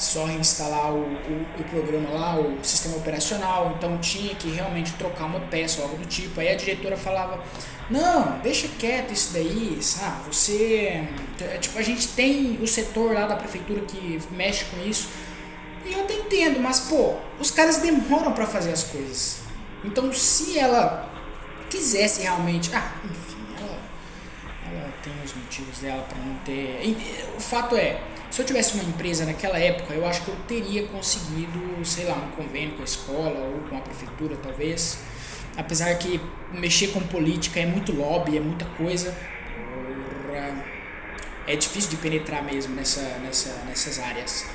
só 0.00 0.24
reinstalar 0.24 0.92
o, 0.92 1.02
o, 1.02 1.46
o, 1.58 1.64
programa 1.64 2.10
lá, 2.10 2.38
o 2.38 2.58
sistema 2.62 2.96
operacional, 2.96 3.74
então 3.76 3.98
tinha 3.98 4.34
que 4.34 4.50
realmente 4.50 4.92
trocar 4.94 5.26
uma 5.26 5.40
peça 5.40 5.80
ou 5.80 5.88
algo 5.88 5.98
do 5.98 6.06
tipo. 6.06 6.40
Aí 6.40 6.48
a 6.48 6.54
diretora 6.54 6.96
falava: 6.96 7.42
Não, 7.90 8.38
deixa 8.38 8.68
quieto 8.78 9.12
isso 9.12 9.32
daí, 9.32 9.78
sabe? 9.80 10.32
Você. 10.32 11.06
É, 11.40 11.58
tipo, 11.58 11.78
a 11.78 11.82
gente 11.82 12.08
tem 12.08 12.58
o 12.62 12.66
setor 12.66 13.12
lá 13.12 13.26
da 13.26 13.36
prefeitura 13.36 13.82
que 13.82 14.20
mexe 14.30 14.64
com 14.66 14.82
isso. 14.88 15.08
E 15.84 15.92
eu 15.92 16.00
até 16.00 16.14
entendo, 16.14 16.60
mas 16.60 16.80
pô, 16.80 17.16
os 17.38 17.50
caras 17.50 17.78
demoram 17.78 18.32
para 18.32 18.46
fazer 18.46 18.72
as 18.72 18.84
coisas. 18.84 19.40
Então, 19.84 20.12
se 20.12 20.58
ela 20.58 21.10
quisesse 21.70 22.22
realmente. 22.22 22.70
Ah, 22.74 22.92
enfim, 23.04 23.39
tem 25.02 25.12
os 25.24 25.34
motivos 25.34 25.78
dela 25.78 26.02
para 26.02 26.18
não 26.18 26.34
ter. 26.44 26.80
O 27.36 27.40
fato 27.40 27.76
é, 27.76 28.00
se 28.30 28.40
eu 28.40 28.46
tivesse 28.46 28.74
uma 28.74 28.84
empresa 28.84 29.24
naquela 29.24 29.58
época, 29.58 29.94
eu 29.94 30.06
acho 30.06 30.22
que 30.22 30.28
eu 30.28 30.36
teria 30.46 30.86
conseguido, 30.86 31.60
sei 31.84 32.04
lá, 32.04 32.14
um 32.14 32.30
convênio 32.30 32.76
com 32.76 32.82
a 32.82 32.84
escola 32.84 33.40
ou 33.40 33.60
com 33.68 33.76
a 33.76 33.80
prefeitura, 33.80 34.36
talvez. 34.42 34.98
Apesar 35.56 35.94
que 35.96 36.20
mexer 36.52 36.88
com 36.88 37.00
política 37.00 37.60
é 37.60 37.66
muito 37.66 37.92
lobby, 37.92 38.36
é 38.36 38.40
muita 38.40 38.64
coisa. 38.64 39.16
É 41.46 41.56
difícil 41.56 41.90
de 41.90 41.96
penetrar 41.96 42.44
mesmo 42.44 42.74
nessa, 42.76 43.00
nessa, 43.18 43.50
nessas 43.66 43.98
áreas. 43.98 44.46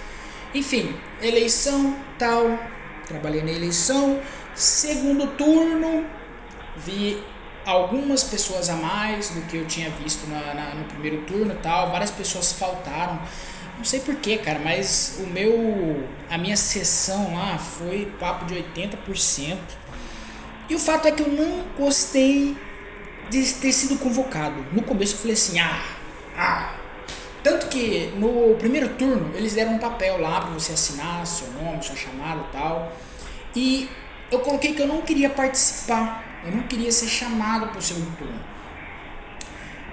Enfim, 0.53 0.95
eleição, 1.21 1.97
tal. 2.17 2.57
Trabalhei 3.05 3.43
na 3.43 3.51
eleição. 3.51 4.21
Segundo 4.55 5.27
turno, 5.35 6.05
vi 6.77 7.21
algumas 7.65 8.23
pessoas 8.23 8.69
a 8.69 8.75
mais 8.75 9.29
do 9.29 9.41
que 9.41 9.57
eu 9.57 9.65
tinha 9.65 9.89
visto 9.89 10.27
na, 10.27 10.53
na, 10.53 10.75
no 10.75 10.85
primeiro 10.85 11.21
turno 11.23 11.55
tal. 11.61 11.91
Várias 11.91 12.11
pessoas 12.11 12.53
faltaram. 12.53 13.19
Não 13.77 13.83
sei 13.83 13.99
porquê, 13.99 14.37
cara, 14.37 14.59
mas 14.59 15.17
o 15.19 15.27
meu. 15.27 16.07
A 16.29 16.37
minha 16.37 16.55
sessão 16.55 17.33
lá 17.35 17.57
foi 17.57 18.11
papo 18.19 18.45
de 18.45 18.55
80%. 18.55 19.57
E 20.69 20.75
o 20.75 20.79
fato 20.79 21.07
é 21.07 21.11
que 21.11 21.21
eu 21.21 21.27
não 21.27 21.63
gostei 21.77 22.55
de 23.29 23.53
ter 23.53 23.71
sido 23.71 23.99
convocado. 23.99 24.65
No 24.71 24.81
começo 24.81 25.15
eu 25.15 25.19
falei 25.19 25.33
assim, 25.33 25.59
ah, 25.59 25.83
ah. 26.37 26.75
Tanto 27.43 27.67
que 27.67 28.11
no 28.17 28.55
primeiro 28.55 28.89
turno 28.89 29.31
eles 29.35 29.53
deram 29.53 29.73
um 29.73 29.77
papel 29.77 30.19
lá 30.19 30.41
para 30.41 30.49
você 30.51 30.73
assinar 30.73 31.25
seu 31.27 31.47
nome, 31.51 31.83
sua 31.83 31.95
chamada 31.95 32.41
e 32.41 32.51
tal. 32.51 32.91
E 33.55 33.89
eu 34.31 34.39
coloquei 34.39 34.73
que 34.73 34.81
eu 34.81 34.87
não 34.87 35.01
queria 35.01 35.29
participar 35.29 36.34
eu 36.45 36.51
não 36.51 36.63
queria 36.63 36.91
ser 36.91 37.07
chamado 37.07 37.67
para 37.67 37.79
o 37.79 37.81
segundo 37.81 38.15
turno. 38.17 38.39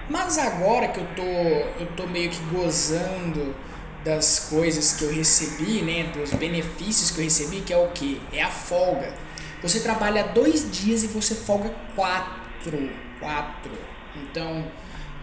Mas 0.08 0.36
agora 0.36 0.88
que 0.88 1.00
eu 1.00 1.06
tô, 1.16 1.22
eu 1.22 1.86
tô 1.96 2.06
meio 2.06 2.28
que 2.28 2.42
gozando 2.54 3.54
das 4.04 4.48
coisas 4.50 4.92
que 4.92 5.04
eu 5.04 5.12
recebi, 5.12 5.80
né, 5.80 6.12
dos 6.12 6.32
benefícios 6.34 7.10
que 7.10 7.20
eu 7.20 7.24
recebi, 7.24 7.60
que 7.62 7.72
é 7.72 7.76
o 7.78 7.88
que? 7.88 8.20
É 8.32 8.42
a 8.42 8.50
folga. 8.50 9.14
Você 9.62 9.80
trabalha 9.80 10.24
dois 10.24 10.70
dias 10.70 11.04
e 11.04 11.06
você 11.06 11.34
folga 11.34 11.72
quatro. 11.94 12.90
Quatro. 13.18 13.72
Então, 14.16 14.66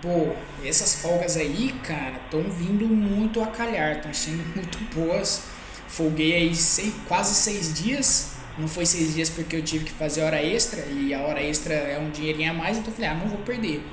pô, 0.01 0.33
essas 0.63 0.95
folgas 0.95 1.37
aí, 1.37 1.75
cara, 1.83 2.21
estão 2.23 2.41
vindo 2.43 2.87
muito 2.87 3.43
a 3.43 3.47
calhar, 3.47 3.97
estão 3.97 4.13
sendo 4.13 4.43
muito 4.55 4.79
boas. 4.95 5.43
Folguei 5.87 6.33
aí 6.33 6.55
seis, 6.55 6.93
quase 7.07 7.35
seis 7.35 7.73
dias 7.73 8.38
não 8.59 8.67
foi 8.67 8.85
seis 8.85 9.13
dias 9.13 9.29
porque 9.29 9.55
eu 9.55 9.63
tive 9.63 9.85
que 9.85 9.91
fazer 9.91 10.21
hora 10.21 10.43
extra 10.43 10.81
e 10.85 11.13
a 11.13 11.21
hora 11.21 11.41
extra 11.41 11.73
é 11.73 11.97
um 11.97 12.09
dinheirinho 12.09 12.51
a 12.51 12.53
mais, 12.53 12.77
então 12.77 12.91
eu 12.91 12.95
falei, 12.95 13.09
ah, 13.09 13.13
não 13.15 13.27
vou 13.27 13.39
perder. 13.39 13.83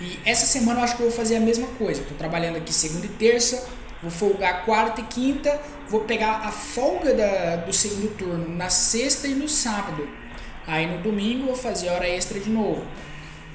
E 0.00 0.18
essa 0.24 0.46
semana 0.46 0.80
eu 0.80 0.84
acho 0.84 0.96
que 0.96 1.02
eu 1.02 1.08
vou 1.08 1.16
fazer 1.16 1.36
a 1.36 1.40
mesma 1.40 1.66
coisa. 1.68 2.00
Estou 2.00 2.16
trabalhando 2.16 2.56
aqui 2.56 2.72
segunda 2.72 3.06
e 3.06 3.08
terça, 3.08 3.68
vou 4.02 4.10
folgar 4.10 4.64
quarta 4.64 5.00
e 5.00 5.04
quinta, 5.04 5.60
vou 5.88 6.00
pegar 6.00 6.38
a 6.38 6.50
folga 6.50 7.14
da, 7.14 7.56
do 7.56 7.72
segundo 7.72 8.16
turno 8.16 8.48
na 8.48 8.70
sexta 8.70 9.26
e 9.26 9.34
no 9.34 9.48
sábado. 9.48 10.08
Aí 10.66 10.86
no 10.86 11.02
domingo 11.02 11.46
vou 11.46 11.56
fazer 11.56 11.90
hora 11.90 12.08
extra 12.08 12.38
de 12.38 12.48
novo. 12.48 12.82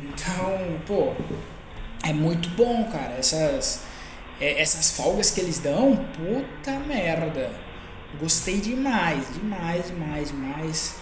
Então, 0.04 0.82
pô, 0.86 1.14
é 2.04 2.14
muito 2.14 2.50
bom, 2.50 2.84
cara. 2.92 3.16
Essas, 3.18 3.82
é, 4.40 4.62
essas 4.62 4.92
folgas 4.92 5.32
que 5.32 5.42
eles 5.42 5.60
dão, 5.60 5.96
puta 6.16 6.80
merda. 6.80 7.65
Gostei 8.20 8.60
demais, 8.60 9.26
demais, 9.34 9.88
demais, 9.88 10.30
demais. 10.30 10.96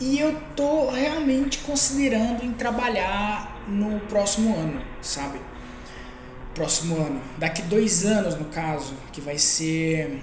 E 0.00 0.18
eu 0.18 0.38
tô 0.56 0.90
realmente 0.90 1.58
considerando 1.58 2.44
em 2.44 2.52
trabalhar 2.52 3.62
no 3.68 4.00
próximo 4.00 4.54
ano, 4.54 4.82
sabe? 5.00 5.38
Próximo 6.54 6.96
ano. 6.96 7.20
Daqui 7.38 7.62
dois 7.62 8.04
anos, 8.04 8.34
no 8.34 8.46
caso, 8.46 8.94
que 9.12 9.20
vai 9.20 9.38
ser 9.38 10.22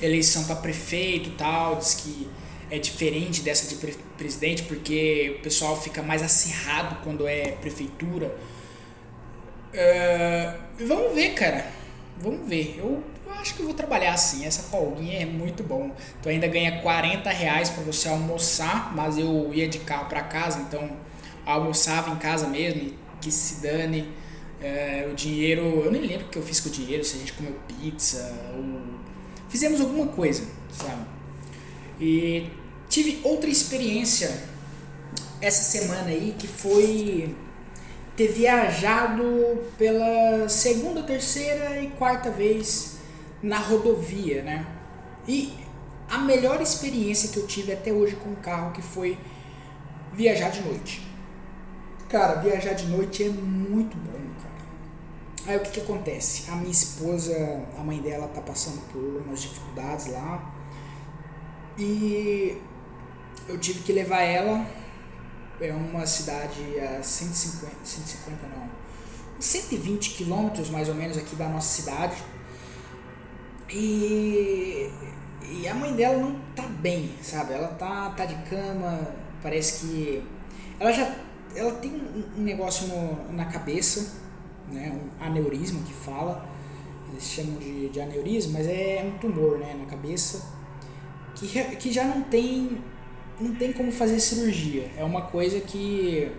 eleição 0.00 0.44
para 0.44 0.56
prefeito 0.56 1.30
e 1.30 1.32
tal. 1.32 1.76
Diz 1.76 1.94
que 1.94 2.28
é 2.70 2.78
diferente 2.78 3.42
dessa 3.42 3.68
de 3.68 3.76
pre 3.76 3.94
presidente, 4.18 4.62
porque 4.62 5.36
o 5.38 5.42
pessoal 5.42 5.80
fica 5.80 6.02
mais 6.02 6.22
acirrado 6.22 6.96
quando 7.04 7.28
é 7.28 7.52
prefeitura. 7.52 8.34
Uh, 9.72 10.86
vamos 10.86 11.14
ver, 11.14 11.34
cara. 11.34 11.70
Vamos 12.18 12.48
ver. 12.48 12.76
Eu 12.78 13.04
acho 13.34 13.54
que 13.54 13.60
eu 13.60 13.66
vou 13.66 13.74
trabalhar 13.74 14.12
assim, 14.12 14.44
essa 14.44 14.62
folguinha 14.62 15.20
é 15.20 15.26
muito 15.26 15.62
bom. 15.62 15.90
Tu 16.22 16.28
ainda 16.28 16.46
ganha 16.46 16.80
40 16.82 17.30
reais 17.30 17.70
para 17.70 17.82
você 17.84 18.08
almoçar, 18.08 18.94
mas 18.94 19.18
eu 19.18 19.52
ia 19.52 19.68
de 19.68 19.78
carro 19.80 20.06
para 20.06 20.22
casa, 20.22 20.60
então 20.60 20.90
almoçava 21.44 22.10
em 22.10 22.16
casa 22.16 22.46
mesmo, 22.48 22.92
que 23.20 23.30
se 23.30 23.60
dane. 23.62 24.12
É, 24.60 25.06
o 25.10 25.14
dinheiro, 25.14 25.82
eu 25.84 25.92
nem 25.92 26.00
lembro 26.00 26.26
o 26.26 26.28
que 26.30 26.38
eu 26.38 26.42
fiz 26.42 26.60
com 26.60 26.70
o 26.70 26.72
dinheiro, 26.72 27.04
se 27.04 27.16
a 27.16 27.18
gente 27.18 27.34
comeu 27.34 27.54
pizza 27.68 28.34
ou 28.56 28.82
fizemos 29.50 29.80
alguma 29.80 30.06
coisa, 30.06 30.44
sabe? 30.72 31.06
E 32.00 32.48
tive 32.88 33.20
outra 33.22 33.50
experiência 33.50 34.34
essa 35.40 35.62
semana 35.62 36.08
aí 36.08 36.34
que 36.38 36.48
foi 36.48 37.34
ter 38.16 38.28
viajado 38.28 39.62
pela 39.76 40.48
segunda, 40.48 41.02
terceira 41.02 41.80
e 41.82 41.88
quarta 41.88 42.30
vez 42.30 42.95
na 43.42 43.58
rodovia, 43.58 44.42
né? 44.42 44.66
E 45.26 45.52
a 46.08 46.18
melhor 46.18 46.60
experiência 46.60 47.30
que 47.30 47.38
eu 47.38 47.46
tive 47.46 47.72
até 47.72 47.92
hoje 47.92 48.16
com 48.16 48.30
o 48.32 48.36
carro 48.36 48.72
que 48.72 48.82
foi 48.82 49.18
viajar 50.12 50.50
de 50.50 50.62
noite. 50.62 51.06
Cara, 52.08 52.40
viajar 52.40 52.74
de 52.74 52.86
noite 52.86 53.24
é 53.24 53.28
muito 53.28 53.96
bom, 53.96 54.18
cara. 54.42 55.50
Aí 55.52 55.56
o 55.56 55.60
que 55.60 55.72
que 55.72 55.80
acontece? 55.80 56.50
A 56.50 56.56
minha 56.56 56.70
esposa, 56.70 57.34
a 57.78 57.82
mãe 57.82 58.00
dela 58.00 58.28
tá 58.28 58.40
passando 58.40 58.80
por 58.92 59.22
umas 59.22 59.42
dificuldades 59.42 60.06
lá. 60.06 60.54
E 61.78 62.56
eu 63.48 63.58
tive 63.58 63.80
que 63.80 63.92
levar 63.92 64.22
ela 64.22 64.66
é 65.60 65.72
uma 65.72 66.06
cidade 66.06 66.78
a 66.80 67.02
150, 67.02 67.72
150 67.82 68.46
não, 68.46 68.68
120 69.40 70.10
quilômetros 70.10 70.68
mais 70.68 70.88
ou 70.88 70.94
menos 70.94 71.16
aqui 71.16 71.34
da 71.34 71.48
nossa 71.48 71.82
cidade 71.82 72.16
e, 73.68 74.90
e 75.42 75.68
a 75.68 75.74
mãe 75.74 75.94
dela 75.94 76.18
não 76.18 76.38
tá 76.54 76.62
bem, 76.62 77.10
sabe? 77.22 77.54
Ela 77.54 77.68
tá, 77.68 78.10
tá 78.10 78.24
de 78.24 78.34
cama, 78.48 79.08
parece 79.42 79.86
que. 79.86 80.22
Ela 80.78 80.92
já. 80.92 81.16
Ela 81.54 81.72
tem 81.72 81.90
um, 81.90 82.42
negócio 82.42 82.88
no, 82.88 83.32
na 83.32 83.46
cabeça, 83.46 84.20
né? 84.70 84.92
Um 84.92 85.24
aneurisma 85.24 85.80
que 85.82 85.92
fala. 85.92 86.46
Eles 87.10 87.24
chamam 87.24 87.58
de, 87.58 87.88
de 87.88 88.00
aneurisma, 88.00 88.58
mas 88.58 88.66
é 88.66 89.04
um 89.06 89.18
tumor 89.18 89.58
né? 89.58 89.74
na 89.78 89.86
cabeça. 89.86 90.54
Que, 91.34 91.76
que 91.76 91.92
já 91.92 92.04
não 92.04 92.22
tem. 92.22 92.78
Não 93.40 93.54
tem 93.54 93.72
como 93.72 93.92
fazer 93.92 94.18
cirurgia. 94.20 94.90
É 94.96 95.04
uma 95.04 95.22
coisa 95.22 95.60
que 95.60 96.30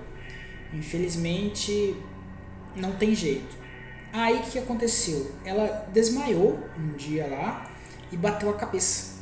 infelizmente 0.74 1.96
não 2.76 2.92
tem 2.94 3.14
jeito. 3.14 3.67
Aí 4.18 4.38
o 4.38 4.42
que, 4.42 4.58
aconteceu? 4.58 5.32
Ela 5.46 5.88
desmaiou 5.94 6.60
um 6.76 6.94
dia 6.94 7.28
lá 7.28 7.70
e 8.12 8.18
bateu 8.18 8.50
a 8.50 8.54
cabeça. 8.56 9.18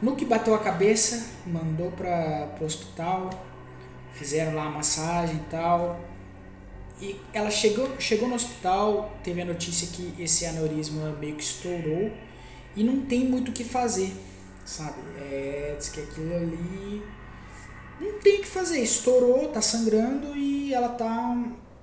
No 0.00 0.16
que 0.16 0.24
bateu 0.24 0.54
a 0.54 0.58
cabeça, 0.58 1.26
mandou 1.46 1.90
para 1.90 2.48
o 2.62 2.64
hospital, 2.64 3.28
fizeram 4.14 4.54
lá 4.54 4.64
a 4.64 4.70
massagem 4.70 5.36
e 5.36 5.50
tal. 5.50 6.00
E 6.98 7.20
ela 7.34 7.50
chegou, 7.50 8.00
chegou 8.00 8.26
no 8.26 8.36
hospital, 8.36 9.14
teve 9.22 9.42
a 9.42 9.44
notícia 9.44 9.86
que 9.88 10.14
esse 10.18 10.46
aneurisma 10.46 11.10
meio 11.20 11.36
que 11.36 11.42
estourou 11.42 12.10
e 12.74 12.82
não 12.82 13.02
tem 13.02 13.28
muito 13.28 13.50
o 13.50 13.52
que 13.52 13.64
fazer, 13.64 14.14
sabe? 14.64 14.96
É, 15.18 15.74
diz 15.78 15.90
que 15.90 16.00
aquilo 16.00 16.34
ali 16.34 17.02
não 18.00 18.18
tem 18.20 18.38
o 18.38 18.40
que 18.40 18.48
fazer, 18.48 18.80
estourou, 18.80 19.48
tá 19.48 19.60
sangrando 19.60 20.34
e 20.34 20.72
ela 20.72 20.88
tá 20.88 21.36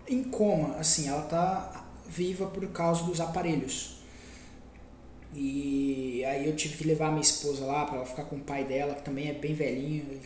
em 0.08 0.24
coma, 0.24 0.78
assim, 0.78 1.08
ela 1.08 1.22
tá 1.22 1.81
viva 2.12 2.46
por 2.48 2.68
causa 2.68 3.04
dos 3.04 3.22
aparelhos. 3.22 4.02
E 5.34 6.24
aí 6.26 6.46
eu 6.46 6.56
tive 6.56 6.78
que 6.78 6.84
levar 6.84 7.10
minha 7.10 7.22
esposa 7.22 7.66
lá 7.66 7.86
para 7.86 7.98
ela 7.98 8.06
ficar 8.06 8.26
com 8.26 8.36
o 8.36 8.42
pai 8.42 8.66
dela, 8.66 8.96
que 8.96 9.04
também 9.04 9.30
é 9.30 9.34
bem 9.34 9.54
velhinho, 9.54 10.20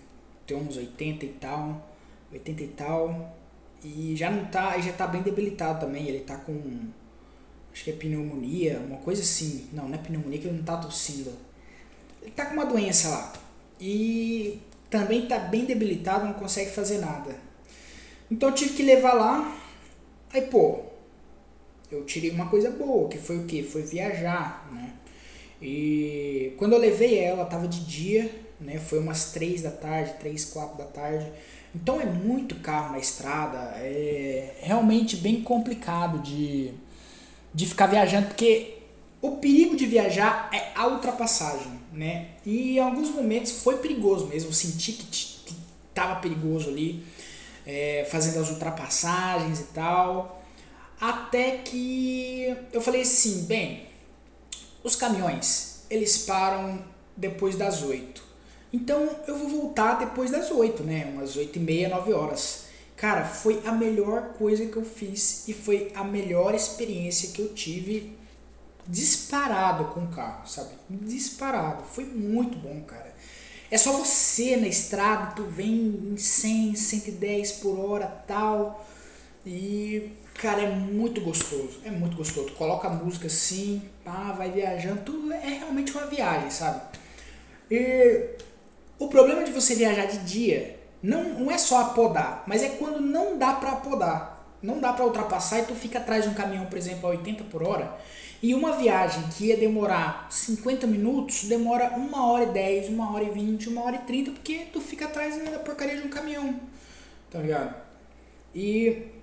tem 0.47 0.57
uns 0.57 0.77
80 0.77 1.25
e 1.25 1.29
tal, 1.29 1.89
80 2.31 2.63
e 2.63 2.67
tal. 2.69 3.35
E 3.83 4.15
já 4.15 4.31
não 4.31 4.45
tá, 4.45 4.79
já 4.79 4.93
tá 4.93 5.05
bem 5.05 5.21
debilitado 5.21 5.79
também, 5.79 6.07
ele 6.07 6.21
tá 6.21 6.37
com 6.37 6.53
acho 7.71 7.83
que 7.83 7.91
é 7.91 7.93
pneumonia, 7.93 8.79
uma 8.79 8.97
coisa 8.97 9.21
assim. 9.21 9.69
Não, 9.71 9.87
não 9.87 9.95
é 9.95 9.97
pneumonia 9.97 10.39
que 10.39 10.47
ele 10.47 10.57
não 10.57 10.63
tá 10.63 10.77
tossindo. 10.77 11.31
Ele 12.21 12.31
tá 12.31 12.45
com 12.45 12.53
uma 12.53 12.65
doença 12.65 13.09
lá. 13.09 13.33
E 13.79 14.59
também 14.89 15.27
tá 15.27 15.37
bem 15.37 15.65
debilitado, 15.65 16.25
não 16.25 16.33
consegue 16.33 16.71
fazer 16.71 16.99
nada. 16.99 17.35
Então 18.31 18.49
eu 18.49 18.55
tive 18.55 18.73
que 18.73 18.81
levar 18.81 19.13
lá. 19.13 19.55
Aí, 20.33 20.41
pô, 20.43 20.94
eu 21.95 22.05
tirei 22.05 22.29
uma 22.31 22.47
coisa 22.47 22.69
boa, 22.71 23.09
que 23.09 23.17
foi 23.17 23.37
o 23.37 23.45
que? 23.45 23.63
Foi 23.63 23.81
viajar, 23.81 24.69
né? 24.71 24.93
E 25.61 26.53
quando 26.57 26.73
eu 26.73 26.79
levei 26.79 27.17
ela, 27.17 27.45
tava 27.45 27.67
de 27.67 27.85
dia, 27.85 28.29
né? 28.59 28.77
Foi 28.77 28.99
umas 28.99 29.31
três 29.31 29.61
da 29.61 29.71
tarde, 29.71 30.15
três, 30.19 30.45
quatro 30.45 30.77
da 30.77 30.85
tarde. 30.85 31.31
Então 31.73 31.99
é 31.99 32.05
muito 32.05 32.55
carro 32.55 32.93
na 32.93 32.99
estrada, 32.99 33.57
é 33.77 34.55
realmente 34.61 35.17
bem 35.17 35.41
complicado 35.41 36.19
de, 36.19 36.71
de 37.53 37.65
ficar 37.65 37.87
viajando, 37.87 38.27
porque 38.27 38.75
o 39.21 39.31
perigo 39.37 39.75
de 39.75 39.85
viajar 39.85 40.49
é 40.53 40.71
a 40.73 40.87
ultrapassagem, 40.87 41.79
né? 41.91 42.27
E 42.45 42.77
em 42.77 42.79
alguns 42.79 43.09
momentos 43.09 43.51
foi 43.63 43.77
perigoso 43.77 44.27
mesmo, 44.27 44.53
senti 44.53 44.93
que, 44.93 45.05
que 45.05 45.55
tava 45.93 46.19
perigoso 46.21 46.69
ali, 46.69 47.03
é, 47.65 48.07
fazendo 48.09 48.39
as 48.39 48.49
ultrapassagens 48.49 49.59
e 49.59 49.63
tal. 49.73 50.44
Até 50.99 51.57
que 51.57 52.55
eu 52.71 52.81
falei 52.81 53.01
assim, 53.01 53.43
bem, 53.45 53.87
os 54.83 54.95
caminhões, 54.95 55.83
eles 55.89 56.19
param 56.19 56.83
depois 57.15 57.55
das 57.55 57.83
8. 57.83 58.23
Então 58.71 59.09
eu 59.27 59.37
vou 59.37 59.49
voltar 59.49 59.99
depois 59.99 60.31
das 60.31 60.51
8, 60.51 60.83
né? 60.83 61.05
Umas 61.05 61.35
8 61.35 61.57
e 61.57 61.59
meia, 61.59 61.89
9 61.89 62.13
horas. 62.13 62.65
Cara, 62.95 63.25
foi 63.25 63.61
a 63.65 63.71
melhor 63.71 64.33
coisa 64.37 64.65
que 64.65 64.77
eu 64.77 64.85
fiz 64.85 65.47
e 65.47 65.53
foi 65.53 65.91
a 65.95 66.03
melhor 66.03 66.55
experiência 66.55 67.31
que 67.31 67.41
eu 67.41 67.53
tive 67.53 68.15
disparado 68.87 69.85
com 69.85 70.01
o 70.01 70.07
carro, 70.07 70.47
sabe? 70.47 70.69
Disparado. 70.89 71.83
Foi 71.83 72.05
muito 72.05 72.57
bom, 72.57 72.81
cara. 72.81 73.13
É 73.69 73.77
só 73.77 73.91
você 73.91 74.55
na 74.55 74.67
estrada, 74.67 75.33
tu 75.35 75.43
vem 75.43 76.11
em 76.13 76.17
100, 76.17 76.75
110 76.75 77.51
por 77.53 77.79
hora, 77.79 78.05
tal. 78.27 78.85
E 79.45 80.11
Cara, 80.35 80.61
é 80.61 80.69
muito 80.69 81.21
gostoso. 81.21 81.79
É 81.83 81.89
muito 81.89 82.17
gostoso. 82.17 82.47
Tu 82.47 82.53
coloca 82.53 82.87
a 82.87 82.91
música 82.91 83.27
assim, 83.27 83.81
pá, 84.03 84.33
vai 84.33 84.51
viajando. 84.51 85.01
Tu 85.01 85.31
é 85.31 85.59
realmente 85.59 85.91
uma 85.91 86.05
viagem, 86.07 86.49
sabe? 86.51 86.81
E 87.71 88.29
o 88.99 89.07
problema 89.07 89.43
de 89.43 89.51
você 89.51 89.75
viajar 89.75 90.05
de 90.05 90.19
dia 90.19 90.79
não, 91.01 91.23
não 91.39 91.51
é 91.51 91.57
só 91.57 91.81
apodar, 91.81 92.43
mas 92.47 92.63
é 92.63 92.69
quando 92.69 92.99
não 92.99 93.37
dá 93.37 93.53
para 93.53 93.71
apodar. 93.71 94.35
Não 94.61 94.79
dá 94.79 94.93
para 94.93 95.05
ultrapassar 95.05 95.59
e 95.59 95.65
tu 95.65 95.75
fica 95.75 95.99
atrás 95.99 96.23
de 96.23 96.29
um 96.29 96.33
caminhão, 96.33 96.65
por 96.65 96.77
exemplo, 96.77 97.07
a 97.07 97.11
80 97.11 97.43
por 97.45 97.61
hora. 97.63 97.95
E 98.41 98.53
uma 98.53 98.73
viagem 98.73 99.23
que 99.29 99.45
ia 99.45 99.57
demorar 99.57 100.27
50 100.29 100.87
minutos, 100.87 101.45
demora 101.45 101.93
1 101.97 102.15
hora 102.15 102.43
e 102.43 102.47
10, 102.47 102.89
1 102.89 103.13
hora 103.13 103.23
e 103.23 103.29
20, 103.29 103.69
1 103.69 103.81
hora 103.81 103.95
e 103.95 103.99
30, 103.99 104.31
porque 104.31 104.67
tu 104.73 104.81
fica 104.81 105.05
atrás 105.05 105.37
da 105.51 105.59
porcaria 105.59 105.95
de 105.95 106.07
um 106.07 106.09
caminhão. 106.09 106.59
Tá 107.31 107.39
ligado? 107.39 107.75
E 108.53 109.14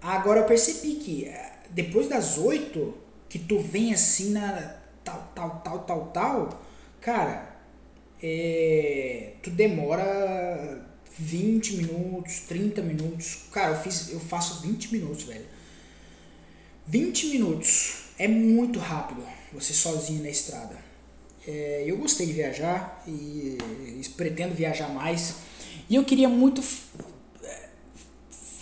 Agora 0.00 0.40
eu 0.40 0.46
percebi 0.46 0.96
que 0.96 1.24
eh, 1.24 1.52
depois 1.70 2.08
das 2.08 2.38
oito, 2.38 2.94
que 3.28 3.38
tu 3.38 3.58
vem 3.58 3.92
assim 3.92 4.30
na 4.30 4.76
tal, 5.04 5.32
tal, 5.34 5.60
tal, 5.60 5.78
tal, 5.80 6.06
tal, 6.06 6.62
cara, 7.00 7.56
é, 8.22 9.34
tu 9.42 9.50
demora 9.50 10.84
20 11.18 11.76
minutos, 11.76 12.40
30 12.48 12.82
minutos. 12.82 13.44
Cara, 13.52 13.72
eu, 13.74 13.80
fiz, 13.80 14.10
eu 14.12 14.20
faço 14.20 14.62
20 14.62 14.92
minutos, 14.92 15.24
velho. 15.24 15.46
20 16.86 17.26
minutos 17.28 18.04
é 18.18 18.28
muito 18.28 18.78
rápido 18.78 19.22
você 19.52 19.72
sozinho 19.72 20.22
na 20.22 20.28
estrada. 20.28 20.76
É, 21.46 21.84
eu 21.86 21.96
gostei 21.98 22.26
de 22.26 22.32
viajar 22.32 23.02
e, 23.06 23.58
e 24.00 24.08
pretendo 24.16 24.54
viajar 24.54 24.88
mais. 24.88 25.36
E 25.88 25.94
eu 25.94 26.04
queria 26.04 26.28
muito 26.28 26.62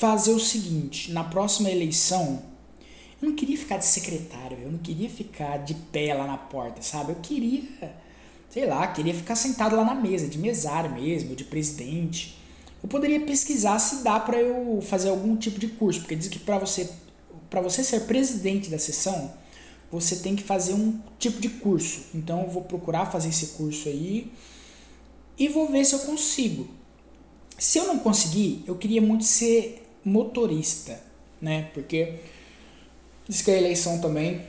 fazer 0.04 0.32
o 0.32 0.38
seguinte: 0.38 1.10
na 1.12 1.24
próxima 1.24 1.70
eleição, 1.70 2.42
eu 3.22 3.30
não 3.30 3.34
queria 3.34 3.56
ficar 3.56 3.78
de 3.78 3.86
secretário, 3.86 4.58
eu 4.60 4.70
não 4.70 4.78
queria 4.78 5.08
ficar 5.08 5.56
de 5.58 5.72
pé 5.74 6.12
lá 6.12 6.26
na 6.26 6.36
porta, 6.36 6.82
sabe? 6.82 7.12
Eu 7.12 7.16
queria, 7.22 7.62
sei 8.50 8.66
lá, 8.66 8.86
queria 8.88 9.14
ficar 9.14 9.34
sentado 9.34 9.74
lá 9.74 9.84
na 9.84 9.94
mesa, 9.94 10.28
de 10.28 10.38
mesário 10.38 10.92
mesmo, 10.92 11.34
de 11.34 11.44
presidente. 11.44 12.38
Eu 12.82 12.88
poderia 12.88 13.18
pesquisar 13.20 13.78
se 13.78 14.04
dá 14.04 14.20
para 14.20 14.38
eu 14.38 14.82
fazer 14.82 15.08
algum 15.08 15.36
tipo 15.36 15.58
de 15.58 15.68
curso, 15.68 16.00
porque 16.00 16.14
diz 16.14 16.28
que 16.28 16.38
para 16.38 16.58
você 16.58 16.90
para 17.48 17.60
você 17.60 17.84
ser 17.84 18.00
presidente 18.00 18.68
da 18.68 18.78
sessão, 18.78 19.32
você 19.90 20.16
tem 20.16 20.34
que 20.34 20.42
fazer 20.42 20.74
um 20.74 20.98
tipo 21.20 21.40
de 21.40 21.48
curso. 21.48 22.06
Então 22.12 22.42
eu 22.42 22.50
vou 22.50 22.64
procurar 22.64 23.06
fazer 23.06 23.28
esse 23.28 23.48
curso 23.48 23.88
aí 23.88 24.30
e 25.38 25.48
vou 25.48 25.70
ver 25.70 25.84
se 25.84 25.94
eu 25.94 26.00
consigo. 26.00 26.68
Se 27.56 27.78
eu 27.78 27.86
não 27.86 28.00
conseguir, 28.00 28.64
eu 28.66 28.74
queria 28.74 29.00
muito 29.00 29.22
ser 29.22 29.83
motorista, 30.04 31.00
né? 31.40 31.70
Porque 31.72 32.14
diz 33.28 33.42
que 33.42 33.50
a 33.50 33.56
eleição 33.56 34.00
também 34.00 34.40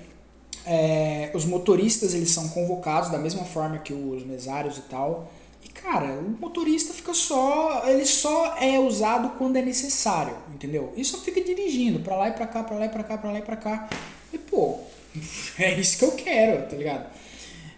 é, 0.65 1.29
os 1.33 1.45
motoristas 1.45 2.13
eles 2.13 2.29
são 2.29 2.49
convocados 2.49 3.11
da 3.11 3.19
mesma 3.19 3.45
forma 3.45 3.77
que 3.77 3.93
os 3.93 4.25
mesários 4.25 4.77
e 4.77 4.81
tal. 4.81 5.31
E 5.63 5.69
cara, 5.69 6.19
o 6.19 6.37
motorista 6.39 6.93
fica 6.93 7.13
só, 7.13 7.87
ele 7.87 8.05
só 8.05 8.57
é 8.57 8.79
usado 8.79 9.37
quando 9.37 9.57
é 9.57 9.61
necessário, 9.61 10.35
entendeu? 10.53 10.91
E 10.95 11.05
só 11.05 11.17
fica 11.19 11.41
dirigindo 11.41 11.99
para 11.99 12.15
lá 12.15 12.29
e 12.29 12.31
para 12.31 12.47
cá, 12.47 12.63
para 12.63 12.77
lá 12.77 12.85
e 12.85 12.89
para 12.89 13.03
cá, 13.03 13.17
para 13.17 13.31
lá 13.31 13.39
e 13.39 13.41
para 13.41 13.55
cá. 13.55 13.89
E 14.33 14.37
pô, 14.37 14.79
é 15.59 15.79
isso 15.79 15.97
que 15.97 16.05
eu 16.05 16.11
quero, 16.13 16.67
tá 16.67 16.75
ligado? 16.75 17.07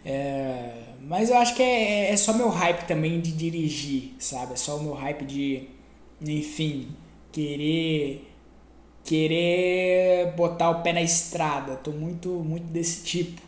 É, 0.06 0.84
mas 1.02 1.30
eu 1.30 1.38
acho 1.38 1.56
que 1.56 1.64
é, 1.64 2.12
é 2.12 2.18
só 2.18 2.34
meu 2.34 2.50
hype 2.50 2.86
também 2.88 3.20
de 3.20 3.32
dirigir, 3.34 4.16
sabe? 4.20 4.54
É 4.54 4.56
só 4.56 4.78
o 4.78 4.84
meu 4.84 4.94
hype 4.94 5.26
de, 5.26 5.68
enfim, 6.22 6.88
querer 7.38 8.28
querer 9.04 10.34
botar 10.36 10.72
o 10.72 10.82
pé 10.82 10.92
na 10.92 11.02
estrada. 11.02 11.76
Tô 11.76 11.92
muito 11.92 12.30
muito 12.30 12.66
desse 12.66 13.04
tipo. 13.04 13.40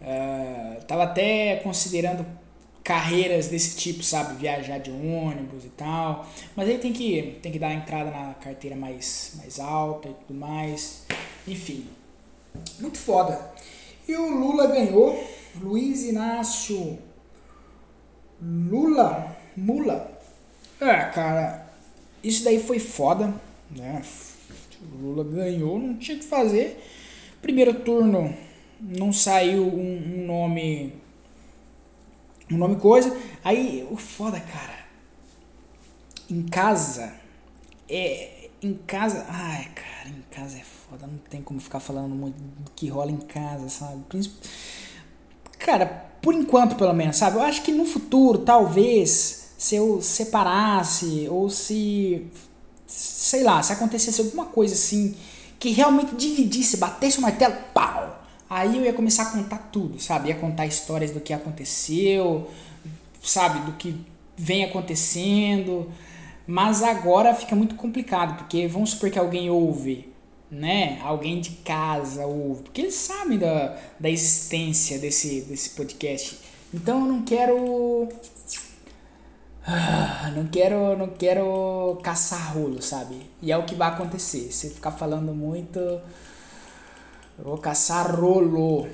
Uh, 0.00 0.84
tava 0.84 1.04
até 1.04 1.56
considerando 1.56 2.26
carreiras 2.82 3.48
desse 3.48 3.76
tipo, 3.76 4.02
sabe, 4.02 4.34
viajar 4.34 4.78
de 4.78 4.90
ônibus 4.90 5.64
e 5.64 5.70
tal. 5.70 6.26
Mas 6.54 6.68
aí 6.68 6.76
tem 6.76 6.92
que 6.92 7.38
tem 7.42 7.50
que 7.50 7.58
dar 7.58 7.68
a 7.68 7.74
entrada 7.74 8.10
na 8.10 8.34
carteira 8.34 8.76
mais 8.76 9.32
mais 9.38 9.58
alta 9.58 10.08
e 10.08 10.14
tudo 10.14 10.38
mais. 10.38 11.06
Enfim, 11.48 11.86
muito 12.78 12.98
foda. 12.98 13.52
E 14.06 14.14
o 14.14 14.28
Lula 14.38 14.66
ganhou. 14.66 15.18
Luiz 15.60 16.02
Inácio 16.02 16.98
Lula, 18.42 19.36
Mula. 19.56 20.10
É, 20.80 21.04
cara, 21.06 21.63
isso 22.24 22.42
daí 22.42 22.58
foi 22.58 22.78
foda, 22.78 23.34
né? 23.70 24.02
O 24.94 24.96
Lula 24.96 25.24
ganhou, 25.24 25.78
não 25.78 25.94
tinha 25.96 26.18
que 26.18 26.24
fazer. 26.24 26.82
Primeiro 27.42 27.74
turno 27.80 28.34
não 28.80 29.12
saiu 29.12 29.64
um, 29.66 30.20
um 30.22 30.26
nome. 30.26 30.94
Um 32.50 32.56
nome 32.56 32.76
coisa. 32.76 33.14
Aí 33.44 33.86
o 33.90 33.96
foda, 33.96 34.40
cara. 34.40 34.84
Em 36.30 36.42
casa. 36.42 37.12
É. 37.88 38.48
Em 38.62 38.74
casa. 38.74 39.26
Ai, 39.28 39.68
cara, 39.74 40.08
em 40.08 40.24
casa 40.30 40.58
é 40.58 40.62
foda. 40.62 41.06
Não 41.06 41.18
tem 41.18 41.42
como 41.42 41.60
ficar 41.60 41.80
falando 41.80 42.14
muito 42.14 42.36
do 42.36 42.70
que 42.70 42.88
rola 42.88 43.10
em 43.10 43.18
casa, 43.18 43.68
sabe? 43.68 44.02
Cara, 45.58 45.86
por 46.22 46.34
enquanto 46.34 46.76
pelo 46.76 46.94
menos, 46.94 47.16
sabe? 47.16 47.36
Eu 47.36 47.42
acho 47.42 47.62
que 47.62 47.72
no 47.72 47.84
futuro, 47.84 48.38
talvez 48.38 49.43
se 49.64 49.76
eu 49.76 50.02
separasse 50.02 51.26
ou 51.30 51.48
se 51.48 52.26
sei 52.86 53.42
lá, 53.42 53.62
se 53.62 53.72
acontecesse 53.72 54.20
alguma 54.20 54.44
coisa 54.44 54.74
assim 54.74 55.16
que 55.58 55.70
realmente 55.70 56.14
dividisse, 56.16 56.76
batesse 56.76 57.16
o 57.18 57.22
martelo, 57.22 57.54
pau. 57.72 58.22
Aí 58.50 58.76
eu 58.76 58.84
ia 58.84 58.92
começar 58.92 59.22
a 59.22 59.30
contar 59.30 59.70
tudo, 59.72 59.98
sabe? 59.98 60.28
Ia 60.28 60.34
contar 60.34 60.66
histórias 60.66 61.12
do 61.12 61.20
que 61.20 61.32
aconteceu, 61.32 62.50
sabe, 63.22 63.60
do 63.60 63.72
que 63.72 63.96
vem 64.36 64.64
acontecendo. 64.64 65.90
Mas 66.46 66.82
agora 66.82 67.34
fica 67.34 67.56
muito 67.56 67.74
complicado, 67.74 68.36
porque 68.36 68.68
vamos 68.68 68.90
supor 68.90 69.08
que 69.08 69.18
alguém 69.18 69.48
ouve, 69.48 70.12
né? 70.50 71.00
Alguém 71.02 71.40
de 71.40 71.52
casa 71.64 72.26
ouve, 72.26 72.64
porque 72.64 72.82
eles 72.82 72.96
sabem 72.96 73.38
da, 73.38 73.78
da 73.98 74.10
existência 74.10 74.98
desse, 74.98 75.40
desse 75.40 75.70
podcast. 75.70 76.38
Então 76.74 77.00
eu 77.00 77.06
não 77.06 77.22
quero 77.22 78.10
ah, 79.66 80.30
não 80.34 80.46
quero, 80.46 80.96
não 80.96 81.08
quero 81.08 81.98
caçar 82.02 82.54
rolo, 82.54 82.82
sabe? 82.82 83.30
E 83.40 83.50
é 83.50 83.56
o 83.56 83.64
que 83.64 83.74
vai 83.74 83.88
acontecer. 83.88 84.52
Se 84.52 84.68
ficar 84.68 84.92
falando 84.92 85.32
muito, 85.32 85.78
eu 85.78 86.02
vou 87.44 87.56
caçar 87.56 88.14
rolo. 88.14 88.86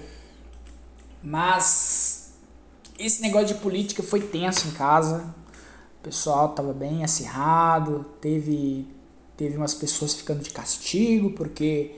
Mas 1.23 2.35
esse 2.97 3.21
negócio 3.21 3.49
de 3.49 3.55
política 3.55 4.03
foi 4.03 4.21
tenso 4.21 4.69
em 4.69 4.71
casa. 4.71 5.25
O 5.99 6.05
pessoal 6.05 6.51
tava 6.51 6.73
bem 6.73 7.03
acirrado, 7.03 8.07
teve 8.21 8.87
teve 9.37 9.57
umas 9.57 9.73
pessoas 9.73 10.15
ficando 10.15 10.43
de 10.43 10.51
castigo 10.51 11.31
porque 11.31 11.97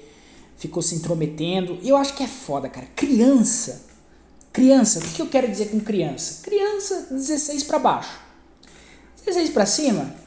ficou 0.57 0.83
se 0.83 0.95
intrometendo. 0.95 1.79
E 1.83 1.91
eu 1.91 1.97
acho 1.97 2.15
que 2.15 2.23
é 2.23 2.29
foda, 2.29 2.71
cara. 2.71 2.87
Criança. 2.97 3.85
Criança, 4.53 5.01
o 5.01 5.03
que 5.03 5.21
eu 5.21 5.29
quero 5.29 5.51
dizer 5.51 5.71
com 5.71 5.81
criança? 5.81 6.43
Criança 6.43 7.09
16 7.11 7.65
para 7.65 7.79
baixo 7.79 8.22
16 9.25 9.51
para 9.51 9.67
cima 9.67 10.23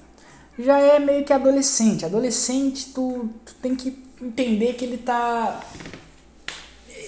já 0.57 0.79
é 0.79 0.99
meio 0.99 1.25
que 1.25 1.33
adolescente. 1.33 2.05
Adolescente, 2.05 2.93
tu, 2.93 3.29
tu 3.45 3.53
tem 3.55 3.75
que 3.75 4.03
entender 4.21 4.73
que 4.73 4.85
ele 4.85 4.97
tá. 4.97 5.61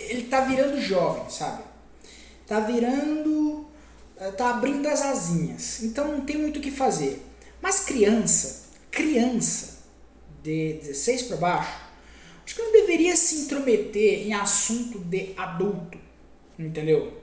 Ele 0.10 0.24
tá 0.24 0.42
virando 0.42 0.80
jovem, 0.80 1.30
sabe? 1.30 1.64
Tá 2.46 2.60
virando. 2.60 3.66
tá 4.38 4.52
abrindo 4.52 4.88
as 4.88 5.02
asinhas. 5.02 5.84
Então 5.84 6.08
não 6.08 6.22
tem 6.22 6.38
muito 6.38 6.58
o 6.58 6.62
que 6.62 6.72
fazer. 6.72 7.22
Mas 7.62 7.82
criança, 7.82 8.64
criança 8.92 9.78
de 10.44 10.74
16 10.74 11.24
para 11.24 11.38
baixo, 11.38 11.82
acho 12.46 12.56
que 12.56 12.62
não 12.62 12.72
deveria 12.72 13.16
se 13.16 13.42
intrometer 13.42 14.28
em 14.28 14.34
assunto 14.34 15.00
de 15.00 15.34
adulto, 15.36 15.98
entendeu? 16.58 17.17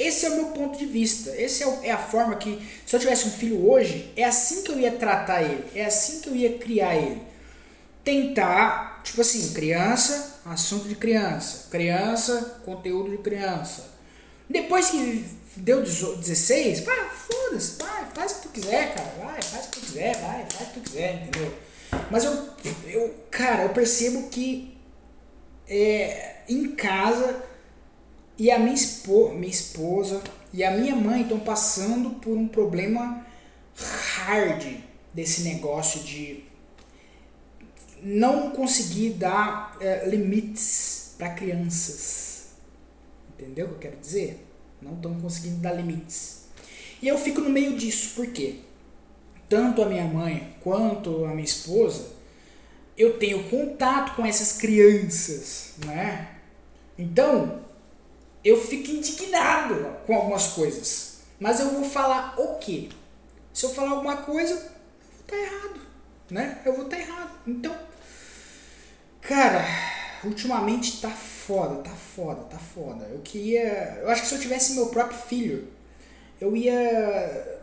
Esse 0.00 0.24
é 0.24 0.30
o 0.30 0.36
meu 0.36 0.46
ponto 0.46 0.78
de 0.78 0.86
vista. 0.86 1.30
Essa 1.30 1.64
é, 1.64 1.88
é 1.88 1.90
a 1.90 1.98
forma 1.98 2.34
que, 2.36 2.58
se 2.86 2.96
eu 2.96 2.98
tivesse 2.98 3.28
um 3.28 3.30
filho 3.30 3.68
hoje, 3.70 4.10
é 4.16 4.24
assim 4.24 4.62
que 4.62 4.72
eu 4.72 4.80
ia 4.80 4.92
tratar 4.92 5.42
ele, 5.42 5.62
é 5.74 5.84
assim 5.84 6.22
que 6.22 6.30
eu 6.30 6.34
ia 6.34 6.56
criar 6.56 6.96
ele. 6.96 7.20
Tentar, 8.02 9.02
tipo 9.04 9.20
assim, 9.20 9.52
criança, 9.52 10.40
assunto 10.46 10.88
de 10.88 10.94
criança, 10.94 11.68
criança, 11.70 12.62
conteúdo 12.64 13.10
de 13.10 13.18
criança. 13.18 13.90
Depois 14.48 14.88
que 14.88 15.22
deu 15.56 15.82
16, 15.82 16.80
pá, 16.80 16.92
foda-se, 17.10 17.76
vai, 17.78 18.06
faz 18.14 18.32
o 18.32 18.34
que 18.36 18.40
tu 18.40 18.48
quiser, 18.48 18.94
cara, 18.94 19.14
vai, 19.22 19.42
faz 19.42 19.66
o 19.66 19.68
que 19.68 19.80
tu 19.80 19.86
quiser, 19.86 20.16
vai, 20.16 20.46
faz 20.50 20.62
o 20.62 20.72
que 20.72 20.80
tu 20.80 20.90
quiser, 20.90 21.14
entendeu? 21.26 21.54
Mas 22.10 22.24
eu, 22.24 22.48
eu 22.86 23.14
cara, 23.30 23.64
eu 23.64 23.68
percebo 23.68 24.30
que 24.30 24.78
é, 25.68 26.36
em 26.48 26.74
casa 26.74 27.49
e 28.40 28.50
a 28.50 28.58
minha, 28.58 28.72
espo, 28.72 29.34
minha 29.34 29.52
esposa 29.52 30.22
e 30.50 30.64
a 30.64 30.70
minha 30.70 30.96
mãe 30.96 31.20
estão 31.20 31.38
passando 31.38 32.08
por 32.20 32.38
um 32.38 32.48
problema 32.48 33.26
hard 33.76 34.78
desse 35.12 35.42
negócio 35.42 36.00
de 36.00 36.42
não 38.02 38.50
conseguir 38.52 39.10
dar 39.10 39.76
é, 39.78 40.08
limites 40.08 41.16
para 41.18 41.34
crianças. 41.34 42.52
Entendeu 43.34 43.66
o 43.66 43.68
que 43.68 43.74
eu 43.74 43.78
quero 43.78 43.96
dizer? 43.98 44.46
Não 44.80 44.94
estão 44.94 45.20
conseguindo 45.20 45.56
dar 45.56 45.74
limites. 45.74 46.44
E 47.02 47.08
eu 47.08 47.18
fico 47.18 47.42
no 47.42 47.50
meio 47.50 47.76
disso, 47.76 48.14
por 48.14 48.28
quê? 48.28 48.60
Tanto 49.50 49.82
a 49.82 49.86
minha 49.86 50.04
mãe 50.04 50.56
quanto 50.62 51.26
a 51.26 51.34
minha 51.34 51.44
esposa, 51.44 52.06
eu 52.96 53.18
tenho 53.18 53.50
contato 53.50 54.16
com 54.16 54.24
essas 54.24 54.52
crianças, 54.52 55.74
né? 55.84 56.36
Então, 56.96 57.68
eu 58.44 58.60
fico 58.60 58.90
indignado 58.90 59.96
com 60.06 60.14
algumas 60.14 60.48
coisas. 60.48 61.20
Mas 61.38 61.60
eu 61.60 61.70
vou 61.70 61.84
falar 61.84 62.34
o 62.38 62.58
quê? 62.58 62.88
Se 63.52 63.64
eu 63.66 63.70
falar 63.70 63.90
alguma 63.90 64.18
coisa, 64.18 64.52
eu 64.52 64.58
vou 64.58 65.20
estar 65.20 65.36
tá 65.36 65.36
errado, 65.36 65.80
né? 66.30 66.62
Eu 66.64 66.74
vou 66.74 66.84
estar 66.84 66.96
tá 66.96 67.02
errado. 67.02 67.30
Então, 67.46 67.76
cara, 69.20 69.64
ultimamente 70.24 71.00
tá 71.00 71.10
foda, 71.10 71.82
tá 71.82 71.90
foda, 71.90 72.42
tá 72.42 72.58
foda. 72.58 73.06
Eu 73.06 73.20
queria. 73.20 73.98
Eu 74.00 74.10
acho 74.10 74.22
que 74.22 74.28
se 74.28 74.34
eu 74.34 74.40
tivesse 74.40 74.74
meu 74.74 74.86
próprio 74.86 75.18
filho, 75.18 75.68
eu 76.40 76.56
ia 76.56 77.60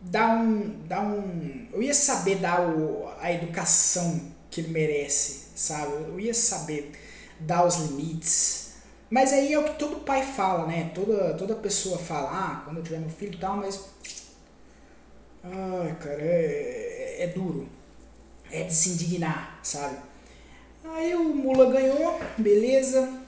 dar 0.00 0.36
um. 0.36 0.82
Dar 0.86 1.02
um 1.02 1.68
eu 1.72 1.82
ia 1.82 1.94
saber 1.94 2.36
dar 2.36 2.60
o, 2.60 3.08
a 3.20 3.32
educação 3.32 4.20
que 4.50 4.60
ele 4.60 4.68
merece, 4.68 5.46
sabe? 5.54 5.92
Eu 5.92 6.20
ia 6.20 6.34
saber 6.34 6.92
dar 7.40 7.66
os 7.66 7.76
limites. 7.76 8.63
Mas 9.10 9.32
aí 9.32 9.52
é 9.52 9.58
o 9.58 9.64
que 9.64 9.78
todo 9.78 10.04
pai 10.04 10.22
fala, 10.22 10.66
né? 10.66 10.90
Toda, 10.94 11.34
toda 11.34 11.54
pessoa 11.54 11.98
fala, 11.98 12.30
ah, 12.30 12.62
quando 12.64 12.78
eu 12.78 12.82
tiver 12.82 12.98
meu 12.98 13.10
filho 13.10 13.34
e 13.34 13.38
tal, 13.38 13.56
mas. 13.56 13.84
Ai, 15.44 15.96
cara, 16.00 16.20
é, 16.20 17.16
é 17.20 17.26
duro. 17.28 17.68
É 18.50 18.62
de 18.62 18.74
se 18.74 18.90
indignar, 18.90 19.58
sabe? 19.62 19.96
Aí 20.84 21.14
o 21.14 21.34
Mula 21.34 21.70
ganhou, 21.70 22.20
beleza. 22.36 23.20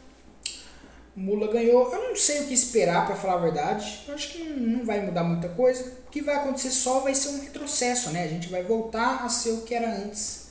O 1.17 1.21
Mula 1.21 1.51
ganhou. 1.51 1.93
Eu 1.93 2.09
não 2.09 2.17
sei 2.17 2.43
o 2.43 2.47
que 2.47 2.55
esperar, 2.55 3.07
para 3.07 3.17
falar 3.17 3.35
a 3.35 3.39
verdade. 3.39 4.05
Eu 4.07 4.15
acho 4.15 4.33
que 4.33 4.45
não 4.45 4.85
vai 4.85 5.01
mudar 5.05 5.25
muita 5.25 5.49
coisa. 5.49 5.93
O 6.07 6.11
que 6.11 6.21
vai 6.21 6.37
acontecer 6.37 6.71
só 6.71 7.01
vai 7.01 7.15
ser 7.15 7.31
um 7.31 7.41
retrocesso, 7.41 8.11
né? 8.11 8.25
A 8.25 8.29
gente 8.29 8.49
vai 8.49 8.63
voltar 8.63 9.25
a 9.25 9.29
ser 9.29 9.53
o 9.53 9.63
que 9.63 9.75
era 9.75 9.91
antes. 9.91 10.49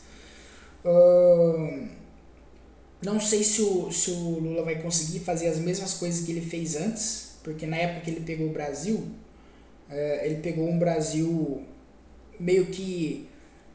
Uh, 0.83 1.87
não 3.05 3.19
sei 3.19 3.43
se 3.43 3.61
o, 3.61 3.91
se 3.91 4.09
o 4.09 4.39
Lula 4.39 4.63
vai 4.63 4.81
conseguir 4.81 5.19
fazer 5.19 5.47
as 5.47 5.59
mesmas 5.59 5.93
coisas 5.93 6.25
que 6.25 6.31
ele 6.31 6.41
fez 6.41 6.75
antes, 6.75 7.35
porque 7.43 7.67
na 7.67 7.77
época 7.77 8.01
que 8.01 8.09
ele 8.09 8.21
pegou 8.21 8.47
o 8.47 8.51
Brasil, 8.51 8.95
uh, 8.95 10.23
ele 10.23 10.37
pegou 10.41 10.67
um 10.67 10.79
Brasil 10.79 11.63
meio 12.39 12.65
que 12.65 13.27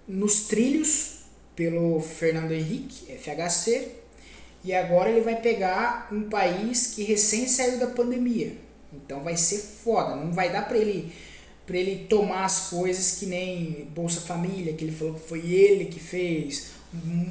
nos 0.08 0.48
trilhos 0.48 1.20
pelo 1.54 2.00
Fernando 2.00 2.50
Henrique, 2.50 3.06
FHC, 3.16 3.92
e 4.64 4.74
agora 4.74 5.10
ele 5.10 5.20
vai 5.20 5.40
pegar 5.40 6.08
um 6.10 6.28
país 6.28 6.88
que 6.88 7.04
recém 7.04 7.46
saiu 7.46 7.78
da 7.78 7.86
pandemia. 7.86 8.56
Então 8.92 9.22
vai 9.22 9.36
ser 9.36 9.58
foda, 9.58 10.16
não 10.16 10.32
vai 10.32 10.50
dar 10.50 10.66
para 10.66 10.76
ele 10.76 11.12
para 11.64 11.78
ele 11.78 12.06
tomar 12.06 12.46
as 12.46 12.68
coisas 12.68 13.12
que 13.12 13.26
nem 13.26 13.88
Bolsa 13.94 14.20
Família, 14.20 14.72
que 14.72 14.82
ele 14.82 14.90
falou 14.90 15.14
que 15.14 15.20
foi 15.20 15.38
ele 15.52 15.84
que 15.84 16.00
fez, 16.00 16.72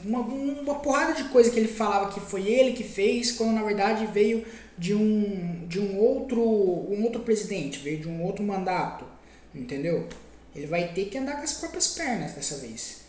uma, 0.05 0.19
uma 0.19 0.75
porrada 0.75 1.13
de 1.13 1.25
coisa 1.29 1.49
que 1.49 1.59
ele 1.59 1.67
falava 1.67 2.11
que 2.11 2.19
foi 2.19 2.47
ele 2.47 2.73
que 2.73 2.83
fez, 2.83 3.31
quando 3.31 3.53
na 3.53 3.63
verdade 3.63 4.05
veio 4.07 4.45
de 4.77 4.93
um 4.93 5.65
de 5.67 5.79
um 5.79 5.97
outro 5.97 6.41
um 6.41 7.03
outro 7.03 7.21
presidente, 7.21 7.79
veio 7.79 7.99
de 7.99 8.07
um 8.07 8.23
outro 8.23 8.43
mandato, 8.43 9.05
entendeu? 9.53 10.07
Ele 10.55 10.65
vai 10.65 10.87
ter 10.93 11.05
que 11.05 11.17
andar 11.17 11.37
com 11.37 11.43
as 11.43 11.53
próprias 11.53 11.89
pernas 11.89 12.33
dessa 12.33 12.57
vez. 12.57 13.01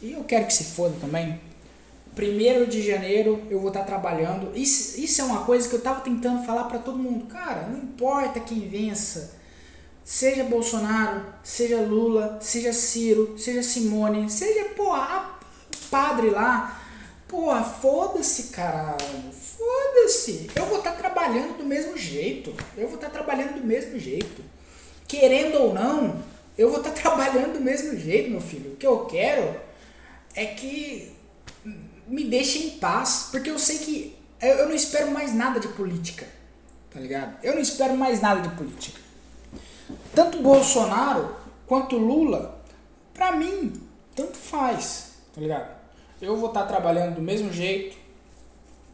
E 0.00 0.12
eu 0.12 0.24
quero 0.24 0.46
que 0.46 0.54
se 0.54 0.64
foda 0.64 0.96
também. 1.00 1.38
Primeiro 2.14 2.66
de 2.66 2.82
janeiro 2.82 3.42
eu 3.48 3.60
vou 3.60 3.68
estar 3.68 3.84
trabalhando. 3.84 4.52
Isso, 4.54 5.00
isso 5.00 5.20
é 5.20 5.24
uma 5.24 5.44
coisa 5.44 5.68
que 5.68 5.74
eu 5.74 5.78
estava 5.78 6.00
tentando 6.00 6.44
falar 6.44 6.64
para 6.64 6.78
todo 6.78 6.98
mundo. 6.98 7.26
Cara, 7.26 7.68
não 7.68 7.78
importa 7.78 8.40
quem 8.40 8.68
vença. 8.68 9.40
Seja 10.04 10.42
Bolsonaro, 10.44 11.24
seja 11.44 11.80
Lula, 11.80 12.38
seja 12.40 12.72
Ciro, 12.72 13.38
seja 13.38 13.62
Simone, 13.62 14.28
seja, 14.28 14.70
porra, 14.70 15.31
padre 15.92 16.30
lá. 16.30 16.80
Porra, 17.28 17.62
foda-se, 17.62 18.44
caralho. 18.44 19.32
Foda-se. 19.32 20.50
Eu 20.56 20.66
vou 20.66 20.78
estar 20.78 20.92
trabalhando 20.92 21.58
do 21.58 21.64
mesmo 21.64 21.96
jeito. 21.96 22.54
Eu 22.76 22.88
vou 22.88 22.96
estar 22.96 23.10
trabalhando 23.10 23.60
do 23.60 23.66
mesmo 23.66 23.98
jeito. 23.98 24.42
Querendo 25.06 25.58
ou 25.58 25.74
não, 25.74 26.22
eu 26.56 26.70
vou 26.70 26.78
estar 26.78 26.90
trabalhando 26.98 27.54
do 27.54 27.60
mesmo 27.60 27.96
jeito, 27.98 28.30
meu 28.30 28.40
filho. 28.40 28.72
O 28.72 28.76
que 28.76 28.86
eu 28.86 29.04
quero 29.04 29.54
é 30.34 30.46
que 30.46 31.12
me 32.06 32.24
deixa 32.24 32.58
em 32.58 32.70
paz, 32.78 33.28
porque 33.30 33.50
eu 33.50 33.58
sei 33.58 33.78
que 33.78 34.16
eu 34.40 34.68
não 34.68 34.74
espero 34.74 35.10
mais 35.10 35.34
nada 35.34 35.60
de 35.60 35.68
política, 35.68 36.26
tá 36.90 36.98
ligado? 36.98 37.38
Eu 37.42 37.54
não 37.54 37.62
espero 37.62 37.96
mais 37.96 38.20
nada 38.20 38.40
de 38.40 38.54
política. 38.56 39.00
Tanto 40.14 40.42
Bolsonaro 40.42 41.36
quanto 41.66 41.96
Lula, 41.96 42.60
pra 43.14 43.32
mim, 43.32 43.72
tanto 44.14 44.36
faz, 44.36 45.12
tá 45.34 45.40
ligado? 45.40 45.71
Eu 46.22 46.36
vou 46.36 46.50
estar 46.50 46.62
tá 46.62 46.66
trabalhando 46.68 47.16
do 47.16 47.20
mesmo 47.20 47.52
jeito, 47.52 47.96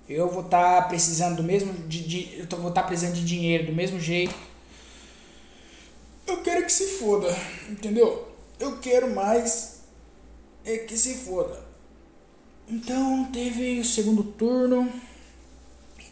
eu 0.09 0.31
vou 0.31 0.47
estar 0.47 0.81
tá 0.81 0.89
precisando 0.89 1.37
do 1.37 1.43
mesmo 1.43 1.75
de, 1.87 2.03
de 2.03 2.39
eu 2.39 2.47
vou 2.59 2.71
estar 2.71 2.81
tá 2.81 2.89
precisando 2.89 3.17
de 3.17 3.25
dinheiro 3.27 3.67
do 3.67 3.73
mesmo 3.75 4.01
jeito. 4.01 4.35
Eu 6.27 6.39
quero 6.39 6.65
que 6.65 6.73
se 6.73 6.87
foda, 6.99 7.29
entendeu? 7.69 8.27
Eu 8.59 8.79
quero 8.79 9.15
mais 9.15 9.83
é 10.65 10.79
que 10.79 10.97
se 10.97 11.17
foda. 11.17 11.63
Então 12.67 13.27
teve 13.31 13.79
o 13.79 13.85
segundo 13.85 14.23
turno. 14.23 14.91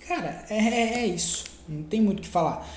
Cara, 0.06 0.44
é, 0.50 0.58
é, 0.58 0.98
é 0.98 1.06
isso. 1.06 1.44
Não 1.66 1.82
tem 1.84 2.02
muito 2.02 2.18
o 2.18 2.22
que 2.22 2.28
falar. 2.28 2.68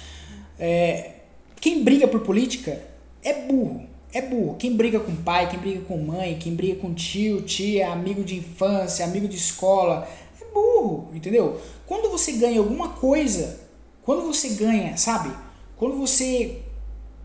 É, 0.58 1.16
quem 1.60 1.84
briga 1.84 2.08
por 2.08 2.22
política 2.22 2.82
é 3.22 3.34
burro. 3.34 3.89
É 4.12 4.22
burro. 4.22 4.56
Quem 4.56 4.76
briga 4.76 5.00
com 5.00 5.16
pai, 5.16 5.50
quem 5.50 5.60
briga 5.60 5.82
com 5.82 5.98
mãe, 5.98 6.38
quem 6.40 6.56
briga 6.56 6.80
com 6.80 6.94
tio, 6.94 7.42
tia, 7.42 7.92
amigo 7.92 8.24
de 8.24 8.38
infância, 8.38 9.06
amigo 9.06 9.28
de 9.28 9.38
escola, 9.38 10.08
é 10.42 10.46
burro, 10.54 11.10
entendeu? 11.14 11.62
Quando 11.86 12.10
você 12.10 12.32
ganha 12.34 12.60
alguma 12.60 12.90
coisa, 12.90 13.60
quando 14.04 14.26
você 14.26 14.50
ganha, 14.50 14.98
sabe? 14.98 15.32
Quando 15.78 15.96
você 15.98 16.62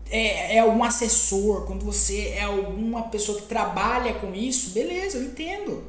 é, 0.09 0.57
é 0.57 0.65
um 0.65 0.83
assessor, 0.83 1.65
quando 1.65 1.83
você 1.83 2.35
é 2.37 2.43
alguma 2.43 3.03
pessoa 3.03 3.39
que 3.39 3.47
trabalha 3.47 4.13
com 4.15 4.35
isso, 4.35 4.69
beleza, 4.69 5.17
eu 5.17 5.23
entendo. 5.23 5.83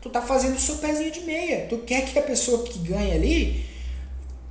Tu 0.00 0.08
tá 0.08 0.22
fazendo 0.22 0.56
o 0.56 0.60
seu 0.60 0.76
pezinho 0.76 1.10
de 1.10 1.20
meia. 1.20 1.66
Tu 1.68 1.76
quer 1.78 2.06
que 2.06 2.18
a 2.18 2.22
pessoa 2.22 2.62
que 2.62 2.78
ganha 2.78 3.14
ali 3.14 3.66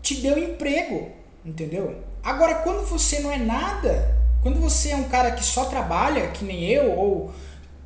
te 0.03 0.15
dê 0.15 0.31
um 0.31 0.37
emprego, 0.37 1.09
entendeu? 1.43 2.03
Agora, 2.21 2.55
quando 2.55 2.85
você 2.85 3.19
não 3.19 3.31
é 3.31 3.37
nada, 3.37 4.18
quando 4.41 4.59
você 4.59 4.89
é 4.89 4.95
um 4.95 5.09
cara 5.09 5.31
que 5.31 5.43
só 5.43 5.65
trabalha, 5.65 6.29
que 6.31 6.45
nem 6.45 6.63
eu, 6.65 6.91
ou 6.91 7.33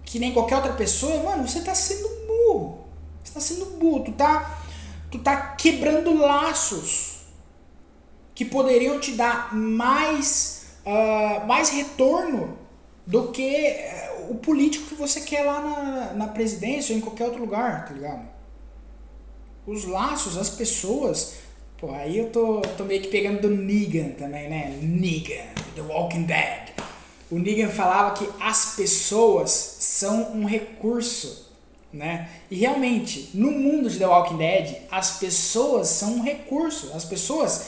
que 0.04 0.20
nem 0.20 0.34
qualquer 0.34 0.58
outra 0.58 0.74
pessoa, 0.74 1.24
mano, 1.24 1.48
você 1.48 1.62
tá 1.62 1.74
sendo 1.74 2.08
burro. 2.28 2.86
Você 3.24 3.34
tá 3.34 3.40
sendo 3.40 3.66
burro. 3.78 4.04
Tu 4.04 4.12
tá, 4.12 4.60
tu 5.10 5.20
tá 5.20 5.56
quebrando 5.56 6.14
laços 6.14 7.14
que 8.36 8.46
poderiam 8.46 9.00
te 9.00 9.14
dar 9.14 9.54
mais 9.56 10.64
uh, 10.86 11.46
mais 11.46 11.70
retorno 11.70 12.58
do 13.06 13.32
que 13.32 13.76
uh, 14.20 14.32
o 14.32 14.36
político 14.36 14.88
que 14.88 14.96
você 14.96 15.22
quer 15.22 15.44
lá 15.44 15.62
na, 15.62 16.14
na 16.14 16.28
presidência 16.28 16.94
ou 16.94 17.00
em 17.00 17.02
qualquer 17.02 17.26
outro 17.26 17.42
lugar, 17.42 17.88
tá 17.88 17.94
ligado? 17.94 18.28
Os 19.66 19.86
laços, 19.86 20.38
as 20.38 20.50
pessoas. 20.50 21.36
Pô, 21.84 21.92
aí 21.92 22.18
eu 22.18 22.30
tô, 22.30 22.62
tô 22.78 22.86
meio 22.86 23.02
que 23.02 23.10
pegando 23.10 23.42
do 23.42 23.50
Negan 23.50 24.12
também, 24.12 24.50
né? 24.50 24.80
Negan, 24.82 25.44
The 25.76 25.82
Walking 25.82 26.24
Dead. 26.24 26.70
o 27.30 27.38
Negan 27.38 27.68
falava 27.68 28.16
que 28.18 28.26
as 28.40 28.74
pessoas 28.78 29.50
são 29.82 30.32
um 30.32 30.46
recurso, 30.46 31.52
né? 31.92 32.30
E 32.50 32.56
realmente, 32.56 33.32
no 33.34 33.52
mundo 33.52 33.90
de 33.90 34.00
The 34.00 34.08
Walking 34.08 34.38
Dead, 34.38 34.78
as 34.90 35.18
pessoas 35.18 35.90
são 35.90 36.14
um 36.14 36.24
recurso. 36.24 36.94
As 36.96 37.04
pessoas, 37.04 37.66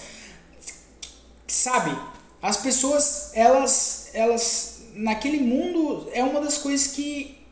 sabe? 1.46 1.94
As 2.42 2.56
pessoas, 2.56 3.32
elas, 3.34 4.12
elas, 4.14 4.84
naquele 4.94 5.42
mundo 5.42 6.10
é 6.14 6.24
uma 6.24 6.40
das 6.40 6.58
coisas 6.58 6.88
que 6.88 7.46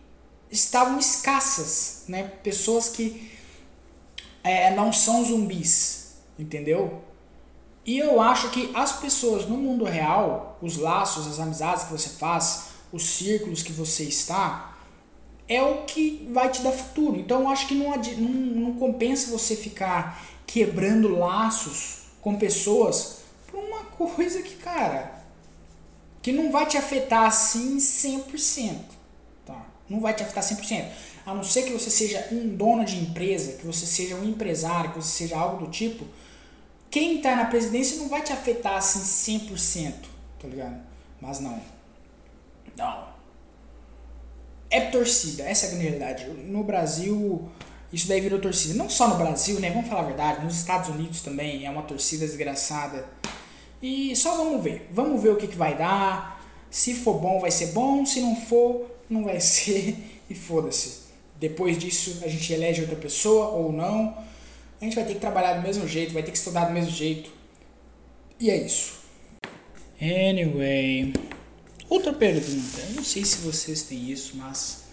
estavam 0.49 0.97
escassas, 0.97 2.04
né? 2.08 2.32
Pessoas 2.41 2.88
que 2.88 3.30
é, 4.41 4.73
não 4.73 4.93
são 4.93 5.26
zumbis, 5.26 6.02
entendeu? 6.38 7.02
E 7.86 7.98
eu 7.98 8.22
acho 8.22 8.50
que 8.50 8.72
as 8.74 8.93
pessoas 9.00 9.46
no 9.46 9.58
mundo 9.58 9.84
real, 9.84 10.58
os 10.62 10.78
laços, 10.78 11.28
as 11.28 11.39
amizades 11.39 11.84
que 11.84 11.91
você 11.91 12.10
faz, 12.10 12.69
os 12.91 13.04
círculos 13.04 13.62
que 13.62 13.74
você 13.74 14.04
está, 14.04 14.78
é 15.48 15.62
o 15.62 15.84
que 15.84 16.30
vai 16.32 16.50
te 16.50 16.62
dar 16.62 16.72
futuro. 16.72 17.19
Então 17.19 17.41
eu 17.41 17.50
acho 17.50 17.67
que 17.67 17.76
não, 17.76 17.96
não, 17.96 18.30
não 18.30 18.74
compensa 18.76 19.32
você 19.32 19.56
ficar 19.56 20.24
quebrando 20.48 21.17
laços 21.17 22.04
com 22.22 22.38
pessoas 22.38 23.24
por 23.48 23.60
uma 23.60 23.84
coisa 23.86 24.41
que, 24.41 24.56
cara, 24.56 25.24
que 26.22 26.32
não 26.32 26.52
vai 26.52 26.65
te 26.65 26.78
afetar 26.78 27.26
assim 27.26 27.78
100%. 27.78 28.80
Não 29.89 30.00
vai 30.00 30.13
te 30.13 30.24
afetar 30.24 30.43
100%. 30.43 30.86
A 31.26 31.34
não 31.34 31.43
ser 31.43 31.63
que 31.63 31.72
você 31.72 31.89
seja 31.89 32.28
um 32.32 32.56
dono 32.56 32.84
de 32.86 32.98
empresa, 32.98 33.54
que 33.54 33.65
você 33.65 33.86
seja 33.86 34.15
um 34.15 34.24
empresário, 34.24 34.91
que 34.91 35.02
você 35.02 35.26
seja 35.26 35.38
algo 35.38 35.65
do 35.65 35.72
tipo 35.72 36.06
quem 36.93 37.15
está 37.15 37.36
na 37.36 37.46
presidência 37.46 37.98
não 37.98 38.08
vai 38.08 38.22
te 38.22 38.32
afetar 38.32 38.76
assim 38.76 39.39
100%, 39.50 39.93
tá 40.39 40.48
ligado? 40.48 40.80
Mas 41.19 41.39
não. 41.39 41.60
Não. 42.78 43.08
É 44.69 44.80
torcida, 44.80 45.41
essa 45.41 45.65
é 45.65 45.69
a 45.69 45.72
grande 45.72 45.86
realidade. 45.88 46.28
No 46.28 46.63
Brasil, 46.63 47.50
isso 47.91 48.08
daí 48.08 48.22
virou 48.22 48.39
torcida. 48.39 48.76
Não 48.76 48.91
só 48.91 49.08
no 49.08 49.15
Brasil, 49.15 49.60
né? 49.60 49.72
Vamos 49.72 49.89
falar 49.89 50.02
a 50.02 50.06
verdade. 50.06 50.46
Nos 50.46 50.56
Estados 50.56 50.89
Unidos 50.89 51.24
também 51.24 51.65
é 51.65 51.69
uma 51.72 51.82
torcida 51.82 52.28
desgraçada. 52.28 53.10
E 53.82 54.15
só 54.15 54.38
vamos 54.38 54.63
ver. 54.63 54.88
Vamos 54.91 55.19
ver 55.19 55.30
o 55.30 55.36
que, 55.36 55.48
que 55.48 55.58
vai 55.58 55.76
dar. 55.76 56.46
Se 56.69 56.93
for 56.93 57.15
bom, 57.15 57.39
vai 57.39 57.50
ser 57.50 57.72
bom. 57.72 58.06
Se 58.06 58.22
não 58.22 58.36
for, 58.36 58.86
não 59.13 59.23
vai 59.23 59.39
ser. 59.41 59.95
E 60.30 60.34
foda-se. 60.36 61.04
Depois 61.39 61.78
disso, 61.78 62.21
a 62.23 62.28
gente 62.28 62.52
elege 62.52 62.82
outra 62.82 62.95
pessoa 62.95 63.49
ou 63.49 63.71
não 63.71 64.15
a 64.84 64.86
gente 64.86 64.95
vai 64.95 65.06
ter 65.06 65.13
que 65.13 65.19
trabalhar 65.21 65.54
do 65.54 65.62
mesmo 65.62 65.88
jeito, 65.88 66.13
vai 66.13 66.21
ter 66.23 66.32
que 66.32 66.38
estudar 66.38 66.65
do 66.65 66.73
mesmo 66.73 66.91
jeito. 66.91 67.32
E 68.38 68.49
é 68.49 68.65
isso. 68.65 68.99
Anyway, 70.02 71.13
outra 71.88 72.12
pergunta. 72.12 72.82
Eu 72.89 72.95
não 72.95 73.04
sei 73.04 73.23
se 73.23 73.38
vocês 73.38 73.84
têm 73.84 74.12
isso, 74.12 74.36
mas 74.36 74.84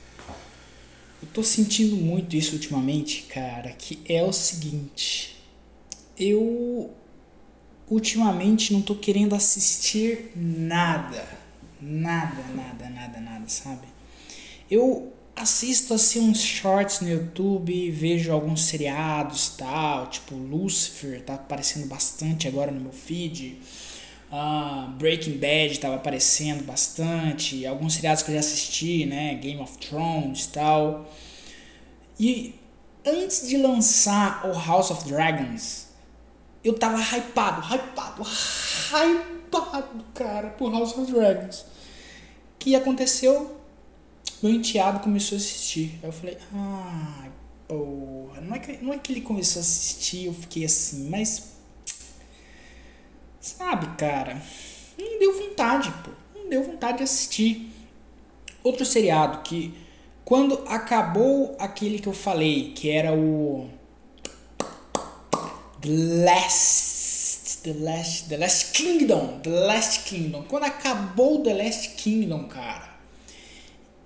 eu 1.21 1.29
tô 1.35 1.43
sentindo 1.43 1.97
muito 1.97 2.37
isso 2.37 2.53
ultimamente, 2.53 3.25
cara, 3.25 3.71
que 3.71 4.01
é 4.09 4.23
o 4.23 4.33
seguinte. 4.33 5.43
Eu 6.17 6.95
ultimamente 7.89 8.73
não 8.73 8.83
tô 8.83 8.95
querendo 8.95 9.35
assistir 9.35 10.31
nada. 10.37 11.27
Nada, 11.81 12.45
nada, 12.55 12.89
nada, 12.89 13.21
nada, 13.21 13.49
sabe? 13.49 13.89
Eu 14.71 15.13
assisto 15.35 15.95
assim 15.95 16.21
uns 16.21 16.41
shorts 16.41 17.01
no 17.01 17.09
YouTube, 17.09 17.91
vejo 17.91 18.31
alguns 18.31 18.65
seriados 18.65 19.49
tal, 19.57 20.07
tipo 20.07 20.35
Lucifer 20.35 21.23
tá 21.23 21.35
aparecendo 21.35 21.87
bastante 21.89 22.47
agora 22.47 22.71
no 22.71 22.81
meu 22.81 22.93
feed. 22.93 23.59
Uh, 24.31 24.91
Breaking 24.93 25.39
Bad 25.39 25.73
estava 25.73 25.97
aparecendo 25.97 26.63
bastante, 26.63 27.67
alguns 27.67 27.95
seriados 27.95 28.23
que 28.23 28.31
eu 28.31 28.35
já 28.35 28.41
assisti, 28.41 29.05
né, 29.05 29.35
Game 29.35 29.61
of 29.61 29.77
Thrones 29.79 30.47
tal. 30.47 31.13
E 32.19 32.55
antes 33.05 33.49
de 33.49 33.57
lançar 33.57 34.47
o 34.47 34.53
House 34.53 34.93
of 34.93 35.09
Dragons, 35.09 35.89
eu 36.63 36.75
tava 36.79 37.01
hypado, 37.01 37.61
hypado, 37.63 38.23
hypado, 38.23 40.05
cara, 40.15 40.51
por 40.51 40.71
House 40.71 40.97
of 40.97 41.11
Dragons. 41.11 41.61
O 41.61 42.59
que 42.61 42.77
aconteceu? 42.77 43.60
Meu 44.43 44.53
enteado 44.53 45.01
começou 45.01 45.37
a 45.37 45.41
assistir. 45.41 45.99
Aí 46.03 46.09
eu 46.09 46.13
falei, 46.13 46.39
ah, 46.55 47.29
porra, 47.69 48.41
não 48.41 48.55
é, 48.55 48.59
que, 48.59 48.85
não 48.85 48.93
é 48.93 48.99
que 48.99 49.13
ele 49.13 49.21
começou 49.21 49.61
a 49.61 49.63
assistir, 49.63 50.27
eu 50.27 50.35
fiquei 50.35 50.65
assim, 50.65 51.09
mas. 51.11 51.51
Sabe, 53.39 53.97
cara, 53.97 54.43
não 54.99 55.19
deu 55.19 55.39
vontade, 55.39 55.93
pô. 56.05 56.11
Não 56.35 56.49
deu 56.49 56.65
vontade 56.65 56.99
de 56.99 57.05
assistir. 57.05 57.71
Outro 58.63 58.85
seriado 58.85 59.43
que, 59.43 59.75
quando 60.25 60.63
acabou 60.67 61.57
aquele 61.59 61.99
que 61.99 62.07
eu 62.07 62.13
falei, 62.13 62.73
que 62.73 62.91
era 62.91 63.13
o. 63.15 63.69
The 65.81 66.25
Last. 66.25 67.63
The 67.63 67.75
Last. 67.75 68.29
The 68.29 68.37
Last 68.39 68.73
Kingdom. 68.73 69.41
The 69.41 69.51
Last 69.51 70.01
Kingdom. 70.09 70.45
Quando 70.45 70.65
acabou 70.65 71.43
The 71.43 71.55
Last 71.55 71.91
Kingdom, 71.91 72.45
cara 72.45 72.90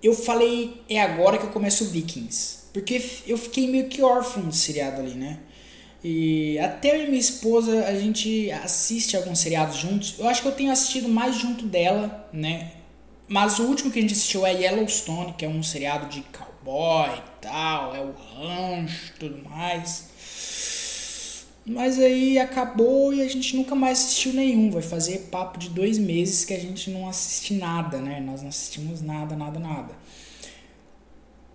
eu 0.06 0.14
falei, 0.14 0.82
é 0.88 1.00
agora 1.00 1.38
que 1.38 1.44
eu 1.44 1.50
começo 1.50 1.86
Vikings. 1.86 2.64
Porque 2.72 3.00
eu 3.26 3.38
fiquei 3.38 3.68
meio 3.68 3.88
que 3.88 4.02
órfão 4.02 4.48
de 4.48 4.56
seriado 4.56 5.00
ali, 5.00 5.14
né? 5.14 5.38
E 6.02 6.58
até 6.58 6.96
eu 6.96 7.04
e 7.04 7.06
minha 7.06 7.18
esposa, 7.18 7.86
a 7.86 7.94
gente 7.98 8.50
assiste 8.50 9.16
alguns 9.16 9.38
seriados 9.38 9.76
juntos. 9.76 10.16
Eu 10.18 10.28
acho 10.28 10.42
que 10.42 10.48
eu 10.48 10.52
tenho 10.52 10.70
assistido 10.70 11.08
mais 11.08 11.36
junto 11.36 11.64
dela, 11.64 12.28
né? 12.32 12.72
Mas 13.26 13.58
o 13.58 13.62
último 13.62 13.90
que 13.90 13.98
a 13.98 14.02
gente 14.02 14.12
assistiu 14.12 14.44
é 14.44 14.52
Yellowstone, 14.52 15.32
que 15.32 15.46
é 15.46 15.48
um 15.48 15.62
seriado 15.62 16.06
de 16.08 16.22
cowboy 16.22 17.08
e 17.08 17.40
tal, 17.40 17.96
é 17.96 18.00
o 18.00 18.12
rancho 18.12 19.14
tudo 19.18 19.48
mais. 19.48 20.10
Mas 21.66 21.98
aí 21.98 22.38
acabou 22.38 23.14
e 23.14 23.22
a 23.22 23.28
gente 23.28 23.56
nunca 23.56 23.74
mais 23.74 23.98
assistiu 23.98 24.34
nenhum. 24.34 24.70
Vai 24.70 24.82
fazer 24.82 25.28
papo 25.30 25.58
de 25.58 25.70
dois 25.70 25.98
meses 25.98 26.44
que 26.44 26.52
a 26.52 26.60
gente 26.60 26.90
não 26.90 27.08
assiste 27.08 27.54
nada, 27.54 27.98
né? 27.98 28.20
Nós 28.20 28.42
não 28.42 28.50
assistimos 28.50 29.00
nada, 29.00 29.34
nada, 29.34 29.58
nada. 29.58 29.94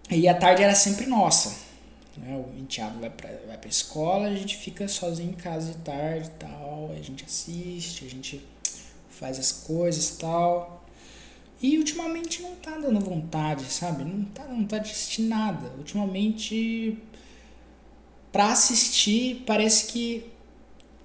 E 0.09 0.27
a 0.27 0.33
tarde 0.33 0.63
era 0.63 0.73
sempre 0.73 1.05
nossa. 1.05 1.55
Né? 2.17 2.35
O 2.35 2.59
enteado 2.59 2.99
vai 2.99 3.11
pra, 3.11 3.29
vai 3.47 3.57
pra 3.57 3.69
escola, 3.69 4.27
a 4.27 4.35
gente 4.35 4.57
fica 4.57 4.87
sozinho 4.87 5.29
em 5.29 5.35
casa 5.35 5.73
de 5.73 5.77
tarde 5.77 6.27
e 6.27 6.39
tal. 6.39 6.91
A 6.91 7.01
gente 7.01 7.23
assiste, 7.23 8.05
a 8.05 8.09
gente 8.09 8.43
faz 9.09 9.37
as 9.37 9.51
coisas 9.51 10.09
e 10.09 10.17
tal. 10.17 10.83
E 11.61 11.77
ultimamente 11.77 12.41
não 12.41 12.55
tá 12.55 12.77
dando 12.77 12.99
vontade, 12.99 13.65
sabe? 13.65 14.03
Não 14.03 14.25
tá 14.25 14.43
dando 14.43 14.61
vontade 14.61 14.85
de 14.85 14.91
assistir 14.91 15.23
nada. 15.23 15.69
Ultimamente 15.77 16.97
para 18.31 18.51
assistir 18.51 19.43
parece 19.45 19.91
que 19.91 20.25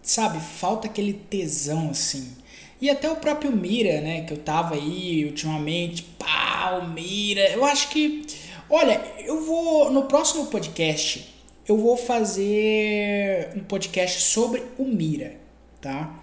sabe 0.03 0.41
falta 0.41 0.87
aquele 0.87 1.15
tesão 1.15 1.91
assim. 1.91 2.33
E 2.81 2.91
até 2.91 3.11
o 3.11 3.17
próprio 3.17 3.51
Mira 3.51 4.01
né 4.01 4.23
que 4.23 4.33
eu 4.33 4.39
tava 4.39 4.75
aí 4.75 5.25
ultimamente 5.25 6.03
pau 6.19 6.89
Mira 6.89 7.49
eu 7.51 7.65
acho 7.65 7.89
que 7.89 8.27
olha 8.69 9.01
eu 9.25 9.45
vou 9.45 9.91
no 9.91 10.05
próximo 10.05 10.47
podcast 10.47 11.33
eu 11.67 11.79
vou 11.79 11.97
fazer 11.97 13.53
um 13.57 13.61
podcast 13.61 14.21
sobre 14.21 14.63
o 14.77 14.85
Mira 14.85 15.37
tá? 15.81 16.21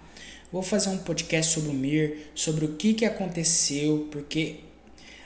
Vou 0.52 0.62
fazer 0.62 0.90
um 0.90 0.98
podcast 0.98 1.54
sobre 1.54 1.70
o 1.70 1.74
Mir 1.74 2.30
sobre 2.34 2.66
o 2.66 2.74
que 2.76 2.94
que 2.94 3.04
aconteceu 3.04 4.08
porque 4.10 4.60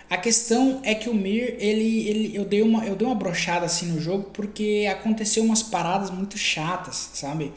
a 0.08 0.16
questão 0.16 0.80
é 0.84 0.94
que 0.94 1.08
o 1.08 1.14
Mir, 1.14 1.56
ele, 1.58 2.08
ele, 2.08 2.36
eu, 2.36 2.44
dei 2.44 2.62
uma, 2.62 2.84
eu 2.84 2.94
dei 2.94 3.06
uma 3.06 3.14
brochada 3.14 3.66
assim 3.66 3.86
no 3.86 4.00
jogo 4.00 4.30
porque 4.32 4.88
aconteceu 4.90 5.42
umas 5.42 5.62
paradas 5.62 6.10
muito 6.10 6.38
chatas, 6.38 7.10
sabe? 7.14 7.52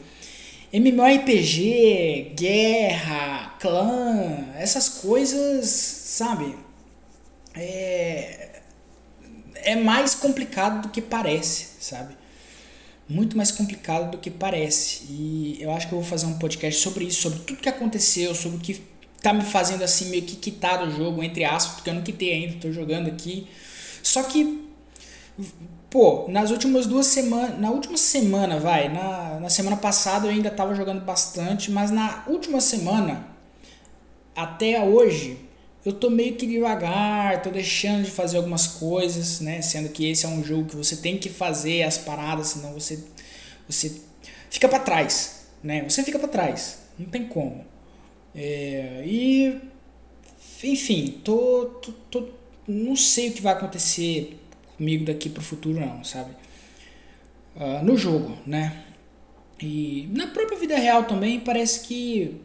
MMORPG, 0.72 2.32
guerra, 2.34 3.56
clã, 3.60 4.48
essas 4.56 4.88
coisas, 4.88 5.68
sabe? 5.68 6.56
É, 7.54 8.60
é 9.54 9.76
mais 9.76 10.14
complicado 10.14 10.82
do 10.82 10.88
que 10.88 11.00
parece, 11.00 11.68
sabe? 11.80 12.16
Muito 13.08 13.36
mais 13.36 13.52
complicado 13.52 14.12
do 14.12 14.18
que 14.18 14.30
parece. 14.30 15.04
E 15.08 15.58
eu 15.60 15.70
acho 15.72 15.88
que 15.88 15.92
eu 15.92 16.00
vou 16.00 16.08
fazer 16.08 16.26
um 16.26 16.38
podcast 16.38 16.80
sobre 16.80 17.04
isso, 17.04 17.22
sobre 17.22 17.40
tudo 17.40 17.60
que 17.60 17.68
aconteceu, 17.68 18.34
sobre 18.34 18.58
o 18.58 18.60
que 18.60 18.80
tá 19.22 19.32
me 19.32 19.42
fazendo 19.44 19.82
assim 19.82 20.06
meio 20.06 20.22
que 20.22 20.36
quitar 20.36 20.84
do 20.84 20.90
jogo, 20.90 21.22
entre 21.22 21.44
aspas, 21.44 21.76
porque 21.76 21.90
eu 21.90 21.94
não 21.94 22.02
quitei 22.02 22.32
ainda, 22.32 22.60
tô 22.60 22.72
jogando 22.72 23.08
aqui. 23.08 23.46
Só 24.02 24.22
que, 24.22 24.66
pô, 25.90 26.26
nas 26.28 26.50
últimas 26.50 26.86
duas 26.86 27.06
semanas, 27.06 27.58
na 27.58 27.70
última 27.70 27.96
semana, 27.96 28.58
vai, 28.58 28.88
na, 28.88 29.40
na 29.40 29.50
semana 29.50 29.76
passada 29.76 30.26
eu 30.26 30.30
ainda 30.30 30.50
tava 30.50 30.74
jogando 30.74 31.04
bastante, 31.04 31.70
mas 31.70 31.90
na 31.90 32.24
última 32.26 32.60
semana, 32.60 33.26
até 34.34 34.82
hoje, 34.82 35.38
eu 35.84 35.92
tô 35.92 36.08
meio 36.10 36.36
que 36.36 36.46
devagar, 36.46 37.42
tô 37.42 37.50
deixando 37.50 38.04
de 38.04 38.10
fazer 38.10 38.38
algumas 38.38 38.66
coisas, 38.66 39.40
né? 39.40 39.60
Sendo 39.62 39.90
que 39.90 40.10
esse 40.10 40.24
é 40.24 40.28
um 40.28 40.42
jogo 40.42 40.68
que 40.68 40.76
você 40.76 40.96
tem 40.96 41.18
que 41.18 41.28
fazer 41.28 41.82
as 41.82 41.98
paradas, 41.98 42.48
senão 42.48 42.72
você, 42.72 42.98
você 43.68 44.00
fica 44.50 44.68
para 44.68 44.78
trás, 44.78 45.46
né? 45.62 45.84
Você 45.88 46.02
fica 46.02 46.18
para 46.18 46.28
trás, 46.28 46.78
não 46.98 47.06
tem 47.06 47.26
como. 47.26 47.69
É, 48.34 49.02
e 49.06 49.60
enfim, 50.62 51.20
tô, 51.24 51.66
tô, 51.82 51.92
tô, 52.10 52.28
não 52.68 52.94
sei 52.94 53.30
o 53.30 53.32
que 53.32 53.42
vai 53.42 53.54
acontecer 53.54 54.38
comigo 54.76 55.04
daqui 55.04 55.28
pro 55.28 55.42
futuro 55.42 55.80
não, 55.80 56.04
sabe? 56.04 56.30
Uh, 57.56 57.84
no 57.84 57.96
jogo, 57.96 58.36
né? 58.46 58.84
E 59.60 60.08
na 60.12 60.28
própria 60.28 60.58
vida 60.58 60.76
real 60.76 61.04
também 61.04 61.40
parece 61.40 61.86
que 61.86 62.40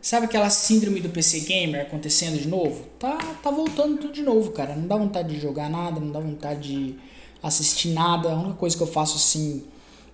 sabe 0.00 0.26
aquela 0.26 0.50
síndrome 0.50 1.00
do 1.00 1.10
PC 1.10 1.40
gamer 1.40 1.82
acontecendo 1.82 2.38
de 2.38 2.48
novo? 2.48 2.84
Tá 2.98 3.16
tá 3.42 3.50
voltando 3.50 3.98
tudo 3.98 4.12
de 4.12 4.22
novo, 4.22 4.50
cara. 4.52 4.74
Não 4.74 4.88
dá 4.88 4.96
vontade 4.96 5.34
de 5.34 5.40
jogar 5.40 5.68
nada, 5.68 6.00
não 6.00 6.10
dá 6.10 6.20
vontade 6.20 6.68
de 6.68 6.94
assistir 7.42 7.90
nada. 7.90 8.30
A 8.30 8.34
única 8.34 8.54
coisa 8.54 8.76
que 8.76 8.82
eu 8.82 8.86
faço 8.86 9.16
assim 9.16 9.64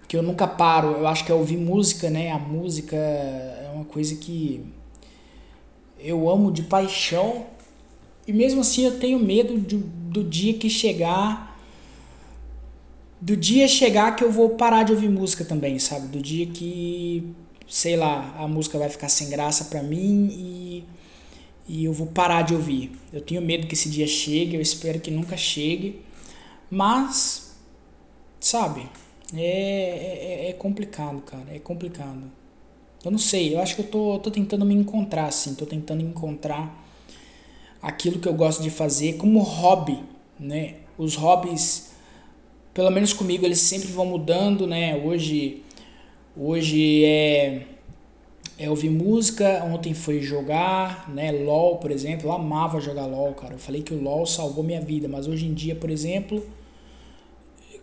que 0.07 0.17
eu 0.17 0.23
nunca 0.23 0.47
paro, 0.47 0.93
eu 0.93 1.07
acho 1.07 1.25
que 1.25 1.31
é 1.31 1.35
ouvir 1.35 1.59
música, 1.59 2.09
né? 2.09 2.33
A 2.33 2.39
música 2.39 2.97
é 2.97 3.71
uma 3.75 3.85
coisa 3.85 4.17
que 4.17 4.65
eu 5.99 6.29
amo 6.29 6.53
de 6.53 6.63
paixão 6.63 7.47
e 8.27 8.33
mesmo 8.33 8.61
assim 8.61 8.85
eu 8.85 8.99
tenho 8.99 9.19
medo 9.19 9.59
do, 9.59 9.79
do 9.79 10.25
dia 10.25 10.55
que 10.55 10.69
chegar 10.69 11.49
do 13.21 13.37
dia 13.37 13.67
chegar 13.67 14.15
que 14.15 14.23
eu 14.23 14.31
vou 14.31 14.51
parar 14.51 14.85
de 14.85 14.93
ouvir 14.93 15.09
música 15.09 15.45
também, 15.45 15.79
sabe? 15.79 16.07
Do 16.09 16.21
dia 16.21 16.47
que, 16.47 17.35
sei 17.69 17.97
lá, 17.97 18.35
a 18.39 18.47
música 18.47 18.79
vai 18.79 18.89
ficar 18.89 19.09
sem 19.09 19.29
graça 19.29 19.65
pra 19.65 19.83
mim 19.83 20.29
e, 20.31 20.85
e 21.67 21.85
eu 21.85 21.93
vou 21.93 22.07
parar 22.07 22.43
de 22.43 22.55
ouvir. 22.55 22.93
Eu 23.13 23.21
tenho 23.21 23.43
medo 23.43 23.67
que 23.67 23.75
esse 23.75 23.89
dia 23.89 24.07
chegue, 24.07 24.55
eu 24.55 24.61
espero 24.61 25.01
que 25.01 25.11
nunca 25.11 25.37
chegue, 25.37 26.01
mas, 26.71 27.57
sabe? 28.41 28.89
É, 29.35 30.47
é, 30.47 30.51
é 30.51 30.53
complicado, 30.53 31.21
cara, 31.23 31.47
é 31.53 31.59
complicado. 31.59 32.38
Eu 33.05 33.13
não 33.13 33.19
sei, 33.19 33.55
eu 33.55 33.61
acho 33.61 33.77
que 33.77 33.83
eu 33.83 33.87
tô, 33.87 34.19
tô 34.19 34.31
tentando 34.31 34.65
me 34.65 34.75
encontrar, 34.75 35.27
assim, 35.27 35.55
tô 35.55 35.65
tentando 35.65 36.03
encontrar 36.03 36.85
aquilo 37.81 38.19
que 38.19 38.29
eu 38.29 38.35
gosto 38.35 38.61
de 38.61 38.71
fazer 38.71 39.15
como 39.17 39.41
hobby, 39.41 40.01
né? 40.39 40.75
Os 40.99 41.15
hobbies, 41.15 41.93
pelo 42.75 42.91
menos 42.91 43.13
comigo, 43.13 43.45
eles 43.45 43.61
sempre 43.61 43.87
vão 43.89 44.05
mudando, 44.05 44.67
né? 44.67 44.97
Hoje, 44.97 45.63
hoje 46.37 47.05
é, 47.05 47.63
é 48.59 48.69
ouvir 48.69 48.91
música, 48.91 49.65
ontem 49.65 49.95
foi 49.95 50.21
jogar, 50.21 51.09
né? 51.09 51.31
LOL, 51.31 51.77
por 51.77 51.93
exemplo, 51.93 52.29
eu 52.29 52.33
amava 52.33 52.81
jogar 52.81 53.07
LOL, 53.07 53.33
cara. 53.35 53.55
Eu 53.55 53.59
falei 53.61 53.81
que 53.81 53.95
o 53.95 54.03
LOL 54.03 54.27
salvou 54.27 54.65
minha 54.65 54.81
vida, 54.81 55.07
mas 55.07 55.29
hoje 55.29 55.47
em 55.47 55.55
dia, 55.55 55.77
por 55.77 55.89
exemplo, 55.89 56.45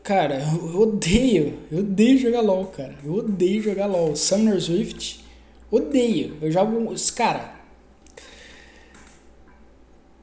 Cara, 0.06 0.38
eu 0.38 0.82
odeio, 0.82 1.62
eu 1.72 1.80
odeio 1.80 2.20
jogar 2.20 2.42
LOL, 2.42 2.68
cara. 2.68 2.96
Eu 3.04 3.16
odeio 3.16 3.60
jogar 3.64 3.88
LOL. 3.88 4.16
Summoner 4.16 4.62
Swift, 4.62 5.26
odeio. 5.72 6.38
Eu 6.40 6.52
jogo. 6.52 6.94
Cara. 7.16 7.56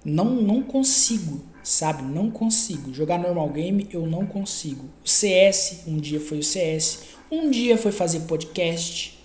Não, 0.05 0.37
não 0.41 0.63
consigo, 0.63 1.43
sabe? 1.65 2.05
Não 2.05 2.31
consigo. 2.31 2.95
Jogar 2.95 3.19
normal 3.19 3.49
game, 3.49 3.89
eu 3.91 4.07
não 4.07 4.25
consigo. 4.25 4.85
O 5.05 5.09
CS, 5.09 5.83
um 5.89 5.97
dia 5.99 6.21
foi 6.21 6.39
o 6.39 6.45
CS. 6.45 7.01
Um 7.29 7.51
dia 7.51 7.77
foi 7.77 7.91
fazer 7.91 8.21
podcast, 8.21 9.19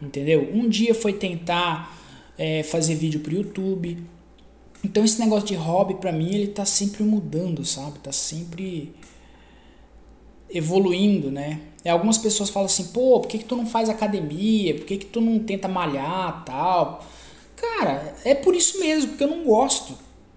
entendeu? 0.00 0.50
Um 0.52 0.68
dia 0.68 0.94
foi 0.94 1.14
tentar 1.14 2.00
é, 2.38 2.62
fazer 2.62 2.94
vídeo 2.94 3.18
pro 3.18 3.34
YouTube. 3.34 3.98
Então 4.84 5.04
esse 5.04 5.18
negócio 5.18 5.48
de 5.48 5.56
hobby, 5.56 5.94
pra 5.94 6.12
mim, 6.12 6.32
ele 6.32 6.46
tá 6.46 6.64
sempre 6.64 7.02
mudando, 7.02 7.64
sabe? 7.64 7.98
Tá 7.98 8.12
sempre 8.12 8.94
evoluindo, 10.50 11.30
né? 11.30 11.60
E 11.84 11.88
algumas 11.88 12.18
pessoas 12.18 12.50
falam 12.50 12.66
assim, 12.66 12.88
pô, 12.88 13.20
por 13.20 13.28
que, 13.28 13.38
que 13.38 13.44
tu 13.44 13.56
não 13.56 13.66
faz 13.66 13.88
academia? 13.88 14.74
Por 14.74 14.86
que, 14.86 14.96
que 14.98 15.06
tu 15.06 15.20
não 15.20 15.38
tenta 15.38 15.68
malhar 15.68 16.44
tal? 16.44 17.04
Cara, 17.54 18.14
é 18.24 18.34
por 18.34 18.54
isso 18.54 18.80
mesmo, 18.80 19.10
porque 19.10 19.24
eu 19.24 19.28
não 19.28 19.44
gosto, 19.44 19.96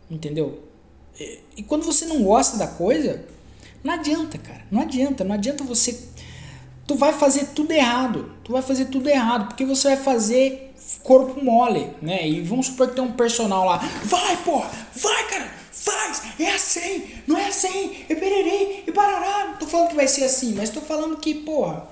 entendeu? 0.10 0.60
E, 1.19 1.39
e 1.58 1.63
quando 1.63 1.84
você 1.84 2.06
não 2.06 2.24
gosta 2.24 2.58
da 2.58 2.67
coisa, 2.67 3.26
não 3.84 3.93
adianta, 3.93 4.38
cara. 4.38 4.62
Não 4.69 4.82
adianta, 4.82 5.24
não 5.24 5.34
adianta 5.34 5.63
você. 5.63 6.00
Tu 6.86 6.95
vai 6.95 7.13
fazer 7.13 7.48
tudo 7.48 7.72
errado. 7.72 8.32
Tu 8.43 8.52
vai 8.52 8.62
fazer 8.62 8.86
tudo 8.86 9.10
errado, 9.10 9.48
porque 9.48 9.65
você 9.65 9.89
vai 9.89 9.98
fazer 9.98 10.74
corpo 11.04 11.43
mole, 11.43 11.88
né? 12.02 12.28
E 12.28 12.41
vamos 12.41 12.67
supor 12.67 12.89
que 12.89 12.95
tem 12.95 13.04
um 13.04 13.12
personal 13.12 13.65
lá. 13.65 13.78
Vai, 14.04 14.38
porra! 14.38 14.69
Vai, 14.95 15.28
cara! 15.30 15.59
Faz! 15.89 16.21
É 16.39 16.52
assim! 16.52 17.08
Não 17.25 17.38
é 17.38 17.47
assim! 17.47 18.06
E 18.08 18.15
pererei! 18.15 18.84
E 18.86 18.91
parará! 18.91 19.47
Não 19.47 19.58
tô 19.58 19.65
falando 19.65 19.89
que 19.89 19.95
vai 19.95 20.08
ser 20.08 20.23
assim, 20.23 20.54
mas 20.54 20.69
tô 20.69 20.82
falando 20.82 21.17
que, 21.17 21.34
porra. 21.34 21.88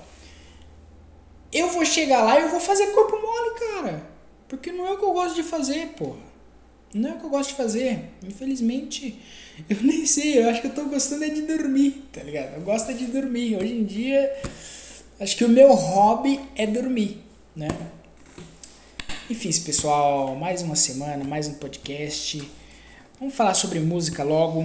Eu 1.52 1.68
vou 1.68 1.84
chegar 1.84 2.22
lá 2.22 2.38
e 2.38 2.42
eu 2.42 2.50
vou 2.50 2.60
fazer 2.60 2.88
corpo 2.88 3.16
mole, 3.20 3.58
cara. 3.58 4.06
Porque 4.46 4.70
não 4.70 4.86
é 4.86 4.92
o 4.92 4.98
que 4.98 5.04
eu 5.04 5.12
gosto 5.12 5.34
de 5.34 5.42
fazer, 5.42 5.88
porra. 5.88 6.28
Não 6.94 7.10
é 7.10 7.14
o 7.14 7.18
que 7.18 7.24
eu 7.24 7.30
gosto 7.30 7.50
de 7.50 7.56
fazer. 7.56 8.10
Infelizmente, 8.22 9.20
eu 9.68 9.76
nem 9.82 10.06
sei. 10.06 10.38
Eu 10.42 10.50
acho 10.50 10.60
que 10.60 10.68
eu 10.68 10.74
tô 10.74 10.84
gostando 10.84 11.24
é 11.24 11.28
de 11.28 11.42
dormir, 11.42 12.08
tá 12.12 12.22
ligado? 12.22 12.54
Eu 12.54 12.62
gosto 12.62 12.90
é 12.90 12.94
de 12.94 13.06
dormir. 13.06 13.56
Hoje 13.56 13.72
em 13.72 13.84
dia, 13.84 14.40
acho 15.18 15.36
que 15.36 15.44
o 15.44 15.48
meu 15.48 15.72
hobby 15.72 16.40
é 16.54 16.66
dormir, 16.66 17.22
né? 17.54 17.68
Enfim, 19.30 19.52
pessoal, 19.60 20.34
mais 20.36 20.62
uma 20.62 20.76
semana, 20.76 21.22
mais 21.24 21.48
um 21.48 21.54
podcast. 21.54 22.57
Vamos 23.20 23.34
falar 23.34 23.54
sobre 23.54 23.80
música 23.80 24.22
logo. 24.22 24.64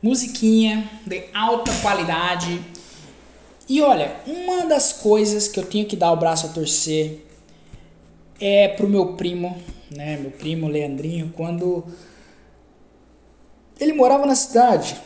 Musiquinha 0.00 0.88
de 1.04 1.24
alta 1.34 1.70
qualidade. 1.82 2.62
E 3.68 3.82
olha, 3.82 4.16
uma 4.26 4.64
das 4.64 4.94
coisas 4.94 5.46
que 5.46 5.60
eu 5.60 5.66
tenho 5.66 5.84
que 5.84 5.96
dar 5.96 6.12
o 6.12 6.16
braço 6.16 6.46
a 6.46 6.48
torcer 6.48 7.26
é 8.40 8.68
pro 8.68 8.88
meu 8.88 9.16
primo, 9.16 9.54
né? 9.90 10.16
Meu 10.16 10.30
primo 10.30 10.66
Leandrinho, 10.66 11.30
quando 11.36 11.84
ele 13.78 13.92
morava 13.92 14.24
na 14.24 14.34
cidade. 14.34 14.96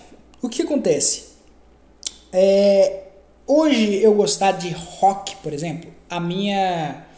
O 0.41 0.49
que 0.49 0.63
acontece? 0.63 1.31
É, 2.33 3.09
hoje 3.45 3.97
eu 3.97 4.15
gostar 4.15 4.53
de 4.53 4.71
rock, 4.71 5.35
por 5.43 5.53
exemplo, 5.53 5.91
a 6.09 6.21
minha 6.21 7.10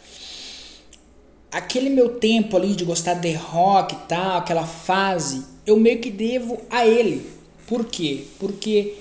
aquele 1.53 1.89
meu 1.89 2.17
tempo 2.19 2.57
ali 2.57 2.75
de 2.75 2.83
gostar 2.83 3.13
de 3.13 3.31
rock 3.33 3.93
e 3.93 4.07
tal, 4.07 4.37
aquela 4.39 4.65
fase, 4.65 5.45
eu 5.65 5.77
meio 5.77 5.99
que 5.99 6.09
devo 6.09 6.59
a 6.69 6.85
ele. 6.85 7.31
Por 7.67 7.85
quê? 7.85 8.25
Porque. 8.39 8.95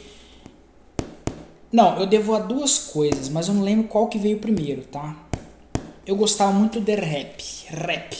Não, 1.73 1.99
eu 1.99 2.07
devo 2.07 2.35
a 2.35 2.39
duas 2.39 2.79
coisas, 2.79 3.31
mas 3.31 3.49
eu 3.49 3.55
não 3.55 3.63
lembro 3.63 3.89
qual 3.89 4.07
que 4.07 4.19
veio 4.19 4.39
primeiro, 4.39 4.83
tá? 4.83 5.17
Eu 6.07 6.15
gostava 6.17 6.53
muito 6.53 6.81
de 6.81 6.95
rap, 6.95 7.43
rap, 7.69 8.15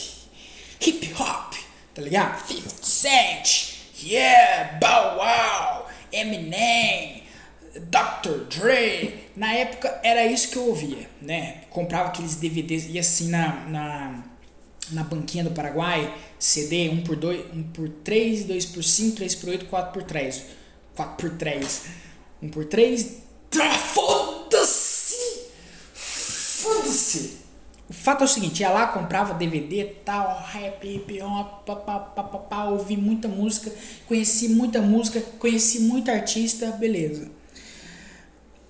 hip 0.81 1.13
hop, 1.13 1.53
tá 1.93 2.01
ligado? 2.01 2.47
50 2.47 2.69
Cent, 2.81 3.75
yeah, 4.03 4.79
Bow 4.79 5.17
Wow, 5.17 5.85
Eminem, 6.11 7.23
Dr. 7.75 8.45
Dre. 8.49 9.22
Na 9.35 9.51
época 9.53 9.99
era 10.03 10.25
isso 10.25 10.49
que 10.49 10.57
eu 10.57 10.67
ouvia, 10.67 11.09
né? 11.21 11.61
Comprava 11.69 12.09
aqueles 12.09 12.35
DVDs, 12.35 12.85
ia 12.85 13.01
assim 13.01 13.29
na, 13.29 13.65
na, 13.67 14.23
na 14.91 15.03
banquinha 15.03 15.43
do 15.43 15.51
Paraguai, 15.51 16.13
CD 16.37 16.89
1 16.89 17.03
por 17.03 17.15
2, 17.15 17.53
1 17.53 17.63
por 17.71 17.89
3, 17.89 18.45
2 18.45 18.65
por 18.67 18.83
5, 18.83 19.15
3 19.15 19.35
por 19.35 19.49
8, 19.49 19.65
4 19.65 19.91
por 19.91 20.03
3. 20.03 20.43
4 20.95 21.15
por 21.17 21.37
3. 21.37 21.81
1 22.43 22.49
por 22.49 22.65
3. 22.65 23.17
Ah, 23.59 23.73
foda-se! 23.73 25.15
Foda-se! 25.93 27.43
O 27.89 27.93
fato 27.93 28.21
é 28.21 28.25
o 28.25 28.27
seguinte, 28.27 28.61
ia 28.61 28.69
lá, 28.69 28.87
comprava 28.87 29.33
DVD, 29.33 29.85
tal, 30.05 30.43
rap, 30.47 30.87
hip 30.87 31.21
hop, 31.21 31.65
papapá, 31.65 32.65
ouvi 32.65 32.95
muita 32.95 33.27
música, 33.27 33.71
conheci 34.07 34.49
muita 34.49 34.81
música, 34.81 35.21
conheci 35.37 35.81
muito 35.81 36.09
artista, 36.09 36.71
beleza. 36.71 37.29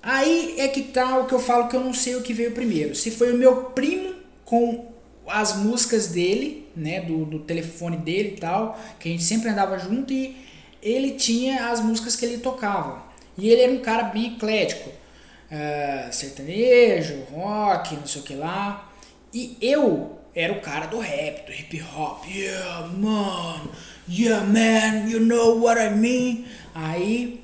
Aí 0.04 0.56
é 0.60 0.68
que 0.68 0.82
tá 0.82 1.18
o 1.18 1.28
que 1.28 1.34
eu 1.34 1.39
falo 1.39 1.70
que 1.70 1.78
eu 1.78 1.80
não 1.80 1.93
sei 1.93 2.18
o 2.18 2.22
que 2.22 2.34
veio 2.34 2.51
primeiro. 2.51 2.93
Se 2.93 3.10
foi 3.10 3.32
o 3.32 3.38
meu 3.38 3.66
primo 3.68 4.14
com 4.43 4.91
as 5.26 5.56
músicas 5.56 6.08
dele, 6.08 6.68
né, 6.76 6.99
do, 6.99 7.24
do 7.24 7.39
telefone 7.39 7.95
dele 7.95 8.34
e 8.36 8.39
tal, 8.39 8.78
que 8.99 9.08
a 9.08 9.12
gente 9.14 9.24
sempre 9.24 9.47
andava 9.47 9.80
junto 9.80 10.12
e 10.12 10.36
ele 10.82 11.12
tinha 11.12 11.70
as 11.70 11.80
músicas 11.80 12.18
que 12.18 12.26
ele 12.26 12.39
tocava. 12.39 13.01
E 13.38 13.47
ele 13.49 13.62
era 13.62 13.72
um 13.72 13.80
cara 13.80 14.04
bem 14.04 14.36
eclético. 14.36 14.89
Uh, 14.89 16.12
sertanejo, 16.12 17.24
rock, 17.32 17.95
não 17.95 18.06
sei 18.06 18.22
o 18.22 18.26
que 18.26 18.36
lá. 18.36 18.91
E 19.34 19.56
eu 19.62 20.20
era 20.36 20.51
o 20.51 20.60
cara 20.60 20.88
do 20.88 20.99
rap, 20.99 21.45
do 21.45 21.54
hip 21.54 21.82
hop. 21.95 22.26
Yeah, 22.28 22.88
man. 22.88 23.70
Yeah, 24.10 24.45
man. 24.45 25.10
You 25.10 25.22
know 25.22 25.62
what 25.64 25.80
I 25.80 25.91
mean? 25.91 26.45
Aí 26.76 27.41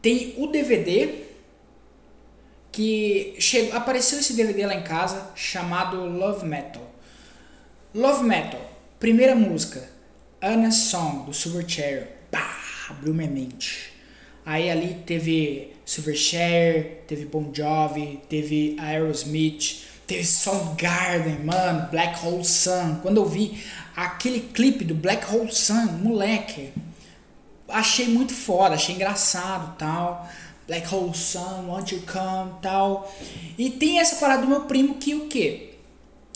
tem 0.00 0.34
o 0.38 0.46
DVD 0.46 1.23
que 2.74 3.36
chegou, 3.38 3.76
apareceu 3.76 4.18
esse 4.18 4.32
DVD 4.32 4.66
lá 4.66 4.74
em 4.74 4.82
casa 4.82 5.30
chamado 5.34 6.04
Love 6.04 6.44
Metal. 6.44 6.82
Love 7.94 8.24
Metal, 8.24 8.60
primeira 8.98 9.36
música, 9.36 9.88
Anna 10.42 10.72
Song 10.72 11.26
do 11.26 11.32
Silverchair, 11.32 12.08
abriu 12.90 13.14
minha 13.14 13.30
mente. 13.30 13.92
Aí 14.44 14.68
ali 14.68 15.02
teve 15.06 15.72
Silverchair, 15.86 17.02
teve 17.06 17.24
Bon 17.26 17.52
Jovi, 17.54 18.20
teve 18.28 18.76
Aerosmith, 18.80 19.84
Teve 20.06 20.24
Soundgarden, 20.24 21.44
mano, 21.44 21.88
Black 21.90 22.24
Hole 22.24 22.44
Sun. 22.44 22.96
Quando 23.00 23.18
eu 23.18 23.26
vi 23.26 23.64
aquele 23.96 24.40
clipe 24.40 24.84
do 24.84 24.94
Black 24.94 25.34
Hole 25.34 25.50
Sun, 25.50 25.86
moleque, 26.02 26.72
achei 27.66 28.08
muito 28.08 28.34
foda, 28.34 28.74
achei 28.74 28.94
engraçado 28.94 29.76
tal. 29.78 30.28
Black 30.66 30.92
Hole 30.92 31.14
Sun, 31.14 31.66
Want 31.68 31.92
You 31.92 32.02
Come 32.10 32.52
tal. 32.62 33.12
E 33.58 33.70
tem 33.70 34.00
essa 34.00 34.16
parada 34.16 34.42
do 34.42 34.48
meu 34.48 34.62
primo 34.62 34.96
que 34.96 35.14
o 35.14 35.26
que? 35.26 35.74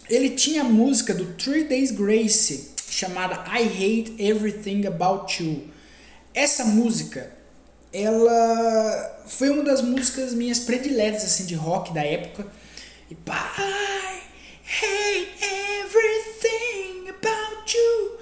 Ele 0.08 0.30
tinha 0.30 0.64
música 0.64 1.14
do 1.14 1.34
Three 1.34 1.64
Days 1.64 1.90
Grace 1.90 2.70
chamada 2.90 3.44
I 3.48 3.64
Hate 3.64 4.14
Everything 4.18 4.86
About 4.86 5.42
You. 5.42 5.68
Essa 6.34 6.64
música, 6.64 7.32
ela 7.92 9.22
foi 9.26 9.50
uma 9.50 9.62
das 9.62 9.82
músicas 9.82 10.32
minhas 10.34 10.60
prediletas 10.60 11.24
assim 11.24 11.46
de 11.46 11.54
rock 11.54 11.92
da 11.92 12.02
época. 12.02 12.46
E 13.10 13.14
pá, 13.14 13.54
I 13.58 14.20
hate 14.64 15.44
everything 15.80 17.08
about 17.08 17.76
you. 17.76 18.18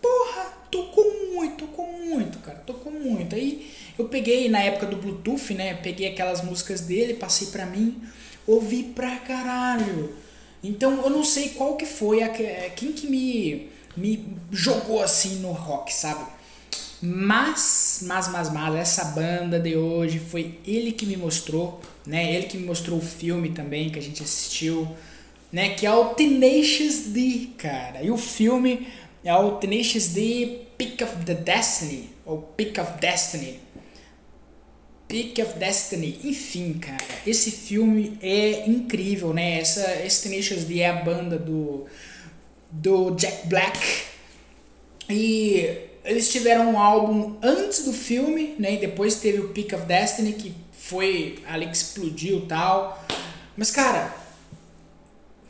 Porra, 0.00 0.44
tocou 0.70 1.32
muito, 1.32 1.66
tocou 1.66 1.92
muito, 1.92 2.38
cara, 2.38 2.58
tocou 2.66 2.92
muito. 2.92 3.34
Aí 3.34 3.70
eu 4.00 4.08
peguei 4.08 4.48
na 4.48 4.60
época 4.60 4.86
do 4.86 4.96
Bluetooth, 4.96 5.54
né? 5.54 5.74
Peguei 5.74 6.08
aquelas 6.08 6.42
músicas 6.42 6.80
dele, 6.80 7.14
passei 7.14 7.48
pra 7.48 7.66
mim, 7.66 8.00
ouvi 8.46 8.82
pra 8.82 9.16
caralho. 9.16 10.14
Então 10.62 11.02
eu 11.02 11.10
não 11.10 11.24
sei 11.24 11.50
qual 11.50 11.76
que 11.76 11.86
foi, 11.86 12.22
a, 12.22 12.28
quem 12.28 12.92
que 12.92 13.06
me, 13.06 13.70
me 13.96 14.36
jogou 14.50 15.02
assim 15.02 15.36
no 15.36 15.52
rock, 15.52 15.92
sabe? 15.92 16.24
Mas, 17.02 18.00
mas, 18.02 18.28
mas, 18.28 18.52
mas, 18.52 18.74
essa 18.74 19.04
banda 19.06 19.58
de 19.58 19.74
hoje 19.74 20.18
foi 20.18 20.58
ele 20.66 20.92
que 20.92 21.06
me 21.06 21.16
mostrou, 21.16 21.80
né? 22.06 22.34
Ele 22.34 22.46
que 22.46 22.58
me 22.58 22.66
mostrou 22.66 22.98
o 22.98 23.02
filme 23.02 23.50
também 23.50 23.88
que 23.88 23.98
a 23.98 24.02
gente 24.02 24.22
assistiu, 24.22 24.86
né? 25.50 25.70
Que 25.70 25.86
é 25.86 25.92
o 25.92 26.10
Tenacious 26.10 27.06
D, 27.06 27.48
cara. 27.56 28.02
E 28.02 28.10
o 28.10 28.18
filme 28.18 28.86
é 29.24 29.34
o 29.34 29.52
Tenacious 29.52 30.08
D 30.08 30.60
Pick 30.76 31.02
of 31.02 31.24
the 31.24 31.34
Destiny, 31.34 32.10
ou 32.24 32.38
Pick 32.56 32.78
of 32.78 32.98
Destiny. 33.00 33.60
Pick 35.10 35.40
of 35.40 35.58
Destiny, 35.58 36.20
enfim, 36.22 36.74
cara, 36.74 37.04
esse 37.26 37.50
filme 37.50 38.16
é 38.22 38.68
incrível, 38.68 39.34
né? 39.34 39.58
Essa, 39.58 39.82
Tenacious 40.22 40.62
D 40.62 40.78
é 40.78 40.88
a 40.88 40.92
banda 40.92 41.36
do, 41.36 41.86
do 42.70 43.10
Jack 43.16 43.48
Black. 43.48 44.04
E 45.08 45.78
eles 46.04 46.30
tiveram 46.30 46.74
um 46.74 46.78
álbum 46.78 47.36
antes 47.42 47.84
do 47.84 47.92
filme, 47.92 48.54
né? 48.56 48.74
E 48.74 48.76
depois 48.76 49.16
teve 49.16 49.40
o 49.40 49.48
Peak 49.48 49.74
of 49.74 49.84
Destiny, 49.84 50.32
que 50.32 50.54
foi 50.72 51.42
ali 51.48 51.66
que 51.66 51.76
explodiu 51.76 52.46
tal. 52.46 53.04
Mas, 53.56 53.72
cara, 53.72 54.14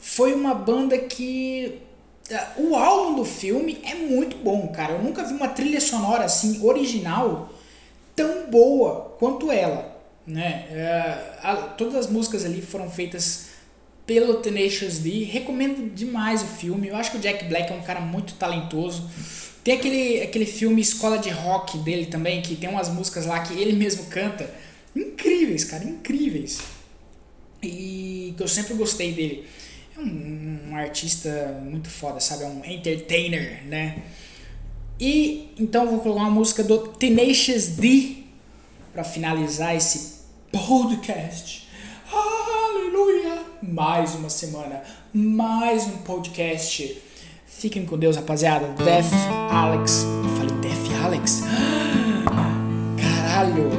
foi 0.01 0.33
uma 0.33 0.55
banda 0.55 0.97
que. 0.97 1.83
Eh, 2.31 2.47
o 2.57 2.75
álbum 2.75 3.17
do 3.17 3.27
filme 3.27 3.79
é 3.85 3.95
muito 3.95 4.39
bom, 4.39 4.69
cara. 4.69 4.95
Eu 4.95 5.03
nunca 5.03 5.23
vi 5.23 5.35
uma 5.35 5.49
trilha 5.49 5.83
sonora 5.83 6.25
assim, 6.25 6.65
original, 6.65 7.53
tão 8.21 8.51
boa 8.51 9.17
quanto 9.19 9.51
ela. 9.51 9.99
Né? 10.27 10.67
É, 10.71 11.39
a, 11.43 11.57
todas 11.57 11.95
as 11.95 12.07
músicas 12.07 12.45
ali 12.45 12.61
foram 12.61 12.91
feitas 12.91 13.49
pelo 14.07 14.35
Tenacious 14.35 14.99
D. 14.99 15.25
Recomendo 15.25 15.95
demais 15.95 16.43
o 16.43 16.47
filme. 16.47 16.89
Eu 16.89 16.97
acho 16.97 17.13
que 17.13 17.17
o 17.17 17.21
Jack 17.21 17.47
Black 17.47 17.73
é 17.73 17.75
um 17.75 17.83
cara 17.83 18.01
muito 18.01 18.35
talentoso. 18.35 19.09
Tem 19.65 19.75
aquele, 19.75 20.23
aquele 20.23 20.47
filme 20.47 20.83
Escola 20.83 21.19
de 21.19 21.31
Rock 21.31 21.79
dele 21.79 22.07
também, 22.07 22.43
que 22.43 22.57
tem 22.57 22.69
umas 22.69 22.89
músicas 22.89 23.25
lá 23.27 23.41
que 23.41 23.55
ele 23.55 23.73
mesmo 23.73 24.07
canta. 24.07 24.53
Incríveis, 24.95 25.65
cara, 25.65 25.85
incríveis. 25.85 26.61
E 27.63 28.35
que 28.37 28.43
eu 28.43 28.49
sempre 28.49 28.75
gostei 28.75 29.13
dele. 29.13 29.47
É 29.97 30.01
um, 30.01 30.71
um 30.71 30.77
artista 30.77 31.61
muito 31.63 31.89
foda, 31.89 32.21
sabe? 32.21 32.45
É 32.45 32.47
um 32.47 32.65
entertainer, 32.65 33.63
né? 33.67 34.03
E 35.01 35.55
então 35.59 35.89
vou 35.89 36.01
colocar 36.01 36.21
uma 36.21 36.31
música 36.31 36.63
do 36.63 36.79
Tenacious 36.89 37.69
D 37.69 38.25
para 38.93 39.03
finalizar 39.03 39.75
esse 39.75 40.21
podcast. 40.53 41.67
Aleluia! 42.13 43.43
Mais 43.63 44.15
uma 44.15 44.29
semana, 44.29 44.83
mais 45.15 45.87
um 45.87 45.99
podcast 45.99 47.01
Fiquem 47.47 47.85
com 47.85 47.99
Deus, 47.99 48.17
rapaziada. 48.17 48.69
Def 48.69 49.13
Alex. 49.51 50.07
Eu 50.25 50.31
falei 50.37 50.55
Def 50.61 51.05
Alex? 51.05 51.43
Caralho. 52.97 53.71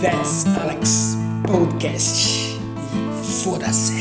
That's 0.00 0.46
Alex 0.56 1.16
Podcast. 1.46 2.58
Foda-se. 3.42 3.92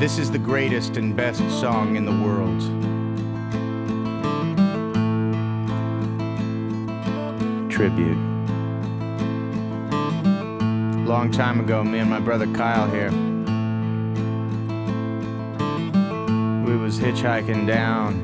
This 0.00 0.18
is 0.18 0.28
the 0.30 0.38
greatest 0.38 0.96
and 0.96 1.12
best 1.14 1.40
song 1.60 1.94
in 1.94 2.04
the 2.04 2.10
world. 2.10 2.91
Tribute. 7.72 8.18
Long 11.06 11.30
time 11.32 11.58
ago, 11.58 11.82
me 11.82 12.00
and 12.00 12.10
my 12.10 12.20
brother 12.20 12.46
Kyle 12.54 12.86
here 12.90 13.10
we 16.66 16.76
was 16.76 16.98
hitchhiking 16.98 17.66
down 17.66 18.20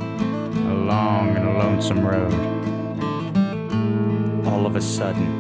a 0.70 0.74
long 0.74 1.34
and 1.34 1.48
a 1.48 1.52
lonesome 1.52 2.06
road. 2.06 2.32
All 4.46 4.66
of 4.66 4.76
a 4.76 4.82
sudden, 4.82 5.32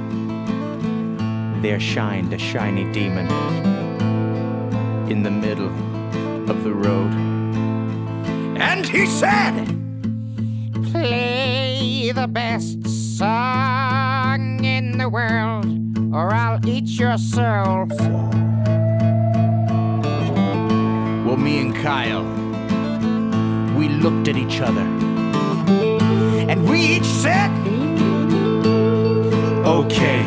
there 1.60 1.78
shined 1.78 2.32
a 2.32 2.38
shiny 2.38 2.90
demon 2.92 3.26
in 5.10 5.22
the 5.22 5.30
middle 5.30 5.72
of 6.50 6.64
the 6.64 6.72
road. 6.72 7.12
And 8.58 8.86
he 8.86 9.04
said, 9.04 9.66
Play 10.92 12.10
the 12.12 12.26
best 12.26 12.77
eat 16.78 17.00
your 17.00 17.18
soul. 17.18 17.86
Well, 21.24 21.36
me 21.36 21.58
and 21.58 21.74
Kyle 21.74 22.24
we 23.76 23.88
looked 23.88 24.28
at 24.28 24.36
each 24.36 24.60
other. 24.60 24.86
And 26.50 26.68
we 26.68 26.78
each 26.96 27.10
said, 27.22 27.50
okay. 29.66 30.20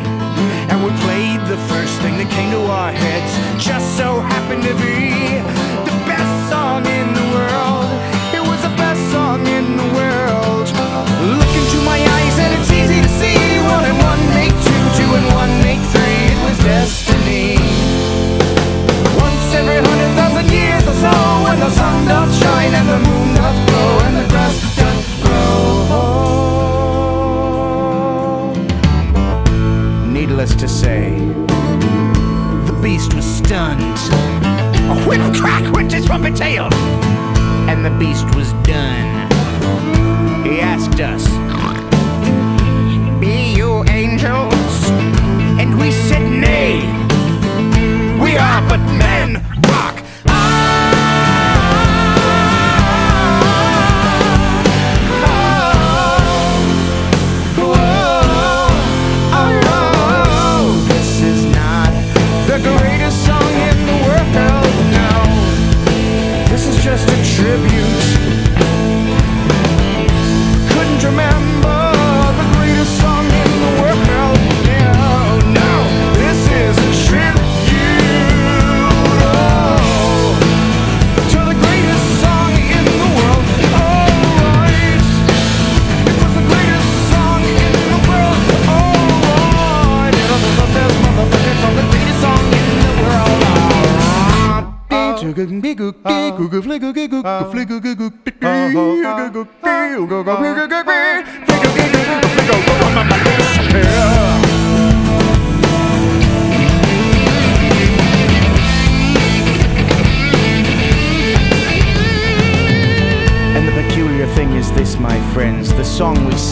And 0.68 0.78
we 0.84 0.90
played 1.04 1.40
the 1.48 1.60
first 1.72 1.94
thing 2.02 2.14
that 2.20 2.28
came 2.36 2.50
to 2.50 2.62
our 2.80 2.92
heads. 2.92 3.32
Just 3.62 3.96
so 3.96 4.20
happened 4.20 4.62
to 4.64 4.74
be 4.76 5.40
the 5.88 5.96
best 6.04 6.32
song 6.52 6.84
in 6.84 7.06
the 7.20 7.26
world. 7.36 7.88
It 8.36 8.44
was 8.44 8.60
the 8.60 8.74
best 8.76 9.00
song 9.10 9.40
in 9.46 9.76
the 9.80 9.88
world. 9.96 10.66
Look 11.40 11.52
into 11.60 11.78
my 11.92 12.00
eyes 12.16 12.36
and 12.44 12.52
it's 12.56 12.70
easy 12.70 13.00
to 13.00 13.10
see. 13.20 13.40
One 13.72 13.84
and 13.88 13.98
one 14.04 14.22
make 14.36 14.54
two, 14.68 14.82
two 15.00 15.10
and 15.16 15.26
one 15.32 15.52
make 15.64 15.80
three. 15.92 16.01
Destiny. 16.62 17.56
Once 19.18 19.54
every 19.54 19.80
hundred 19.86 20.12
thousand 20.18 20.50
years 20.50 20.84
or 20.86 20.94
so, 20.94 21.12
when 21.44 21.58
the 21.60 21.70
sun 21.70 22.06
doth 22.06 22.32
shine 22.40 22.74
and 22.74 22.88
the 22.88 22.98
moon 23.08 23.32
needless 30.32 30.54
to 30.54 30.68
say, 30.68 31.10
the 32.66 32.78
beast 32.82 33.12
was 33.14 33.24
stunned. 33.24 33.98
A 34.90 35.04
whip 35.06 35.20
crack 35.34 35.72
went 35.74 35.92
his 35.92 36.06
trumpet 36.06 36.34
tail, 36.34 36.68
and 37.68 37.84
the 37.84 37.90
beast 37.98 38.24
was 38.34 38.52
done. 38.64 38.91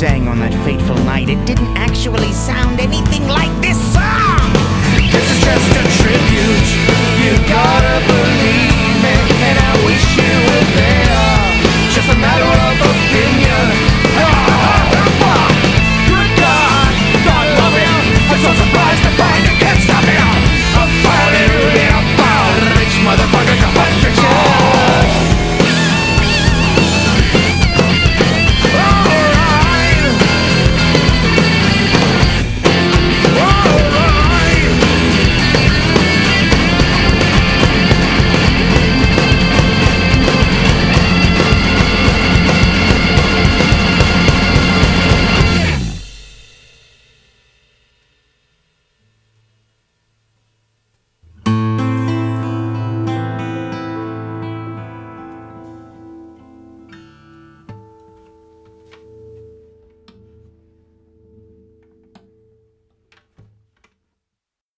Sang 0.01 0.29
on 0.29 0.39
that 0.39 0.55
fateful 0.65 0.97
night, 1.05 1.29
it 1.29 1.45
didn't 1.45 1.77
actually 1.77 2.33
sound 2.33 2.60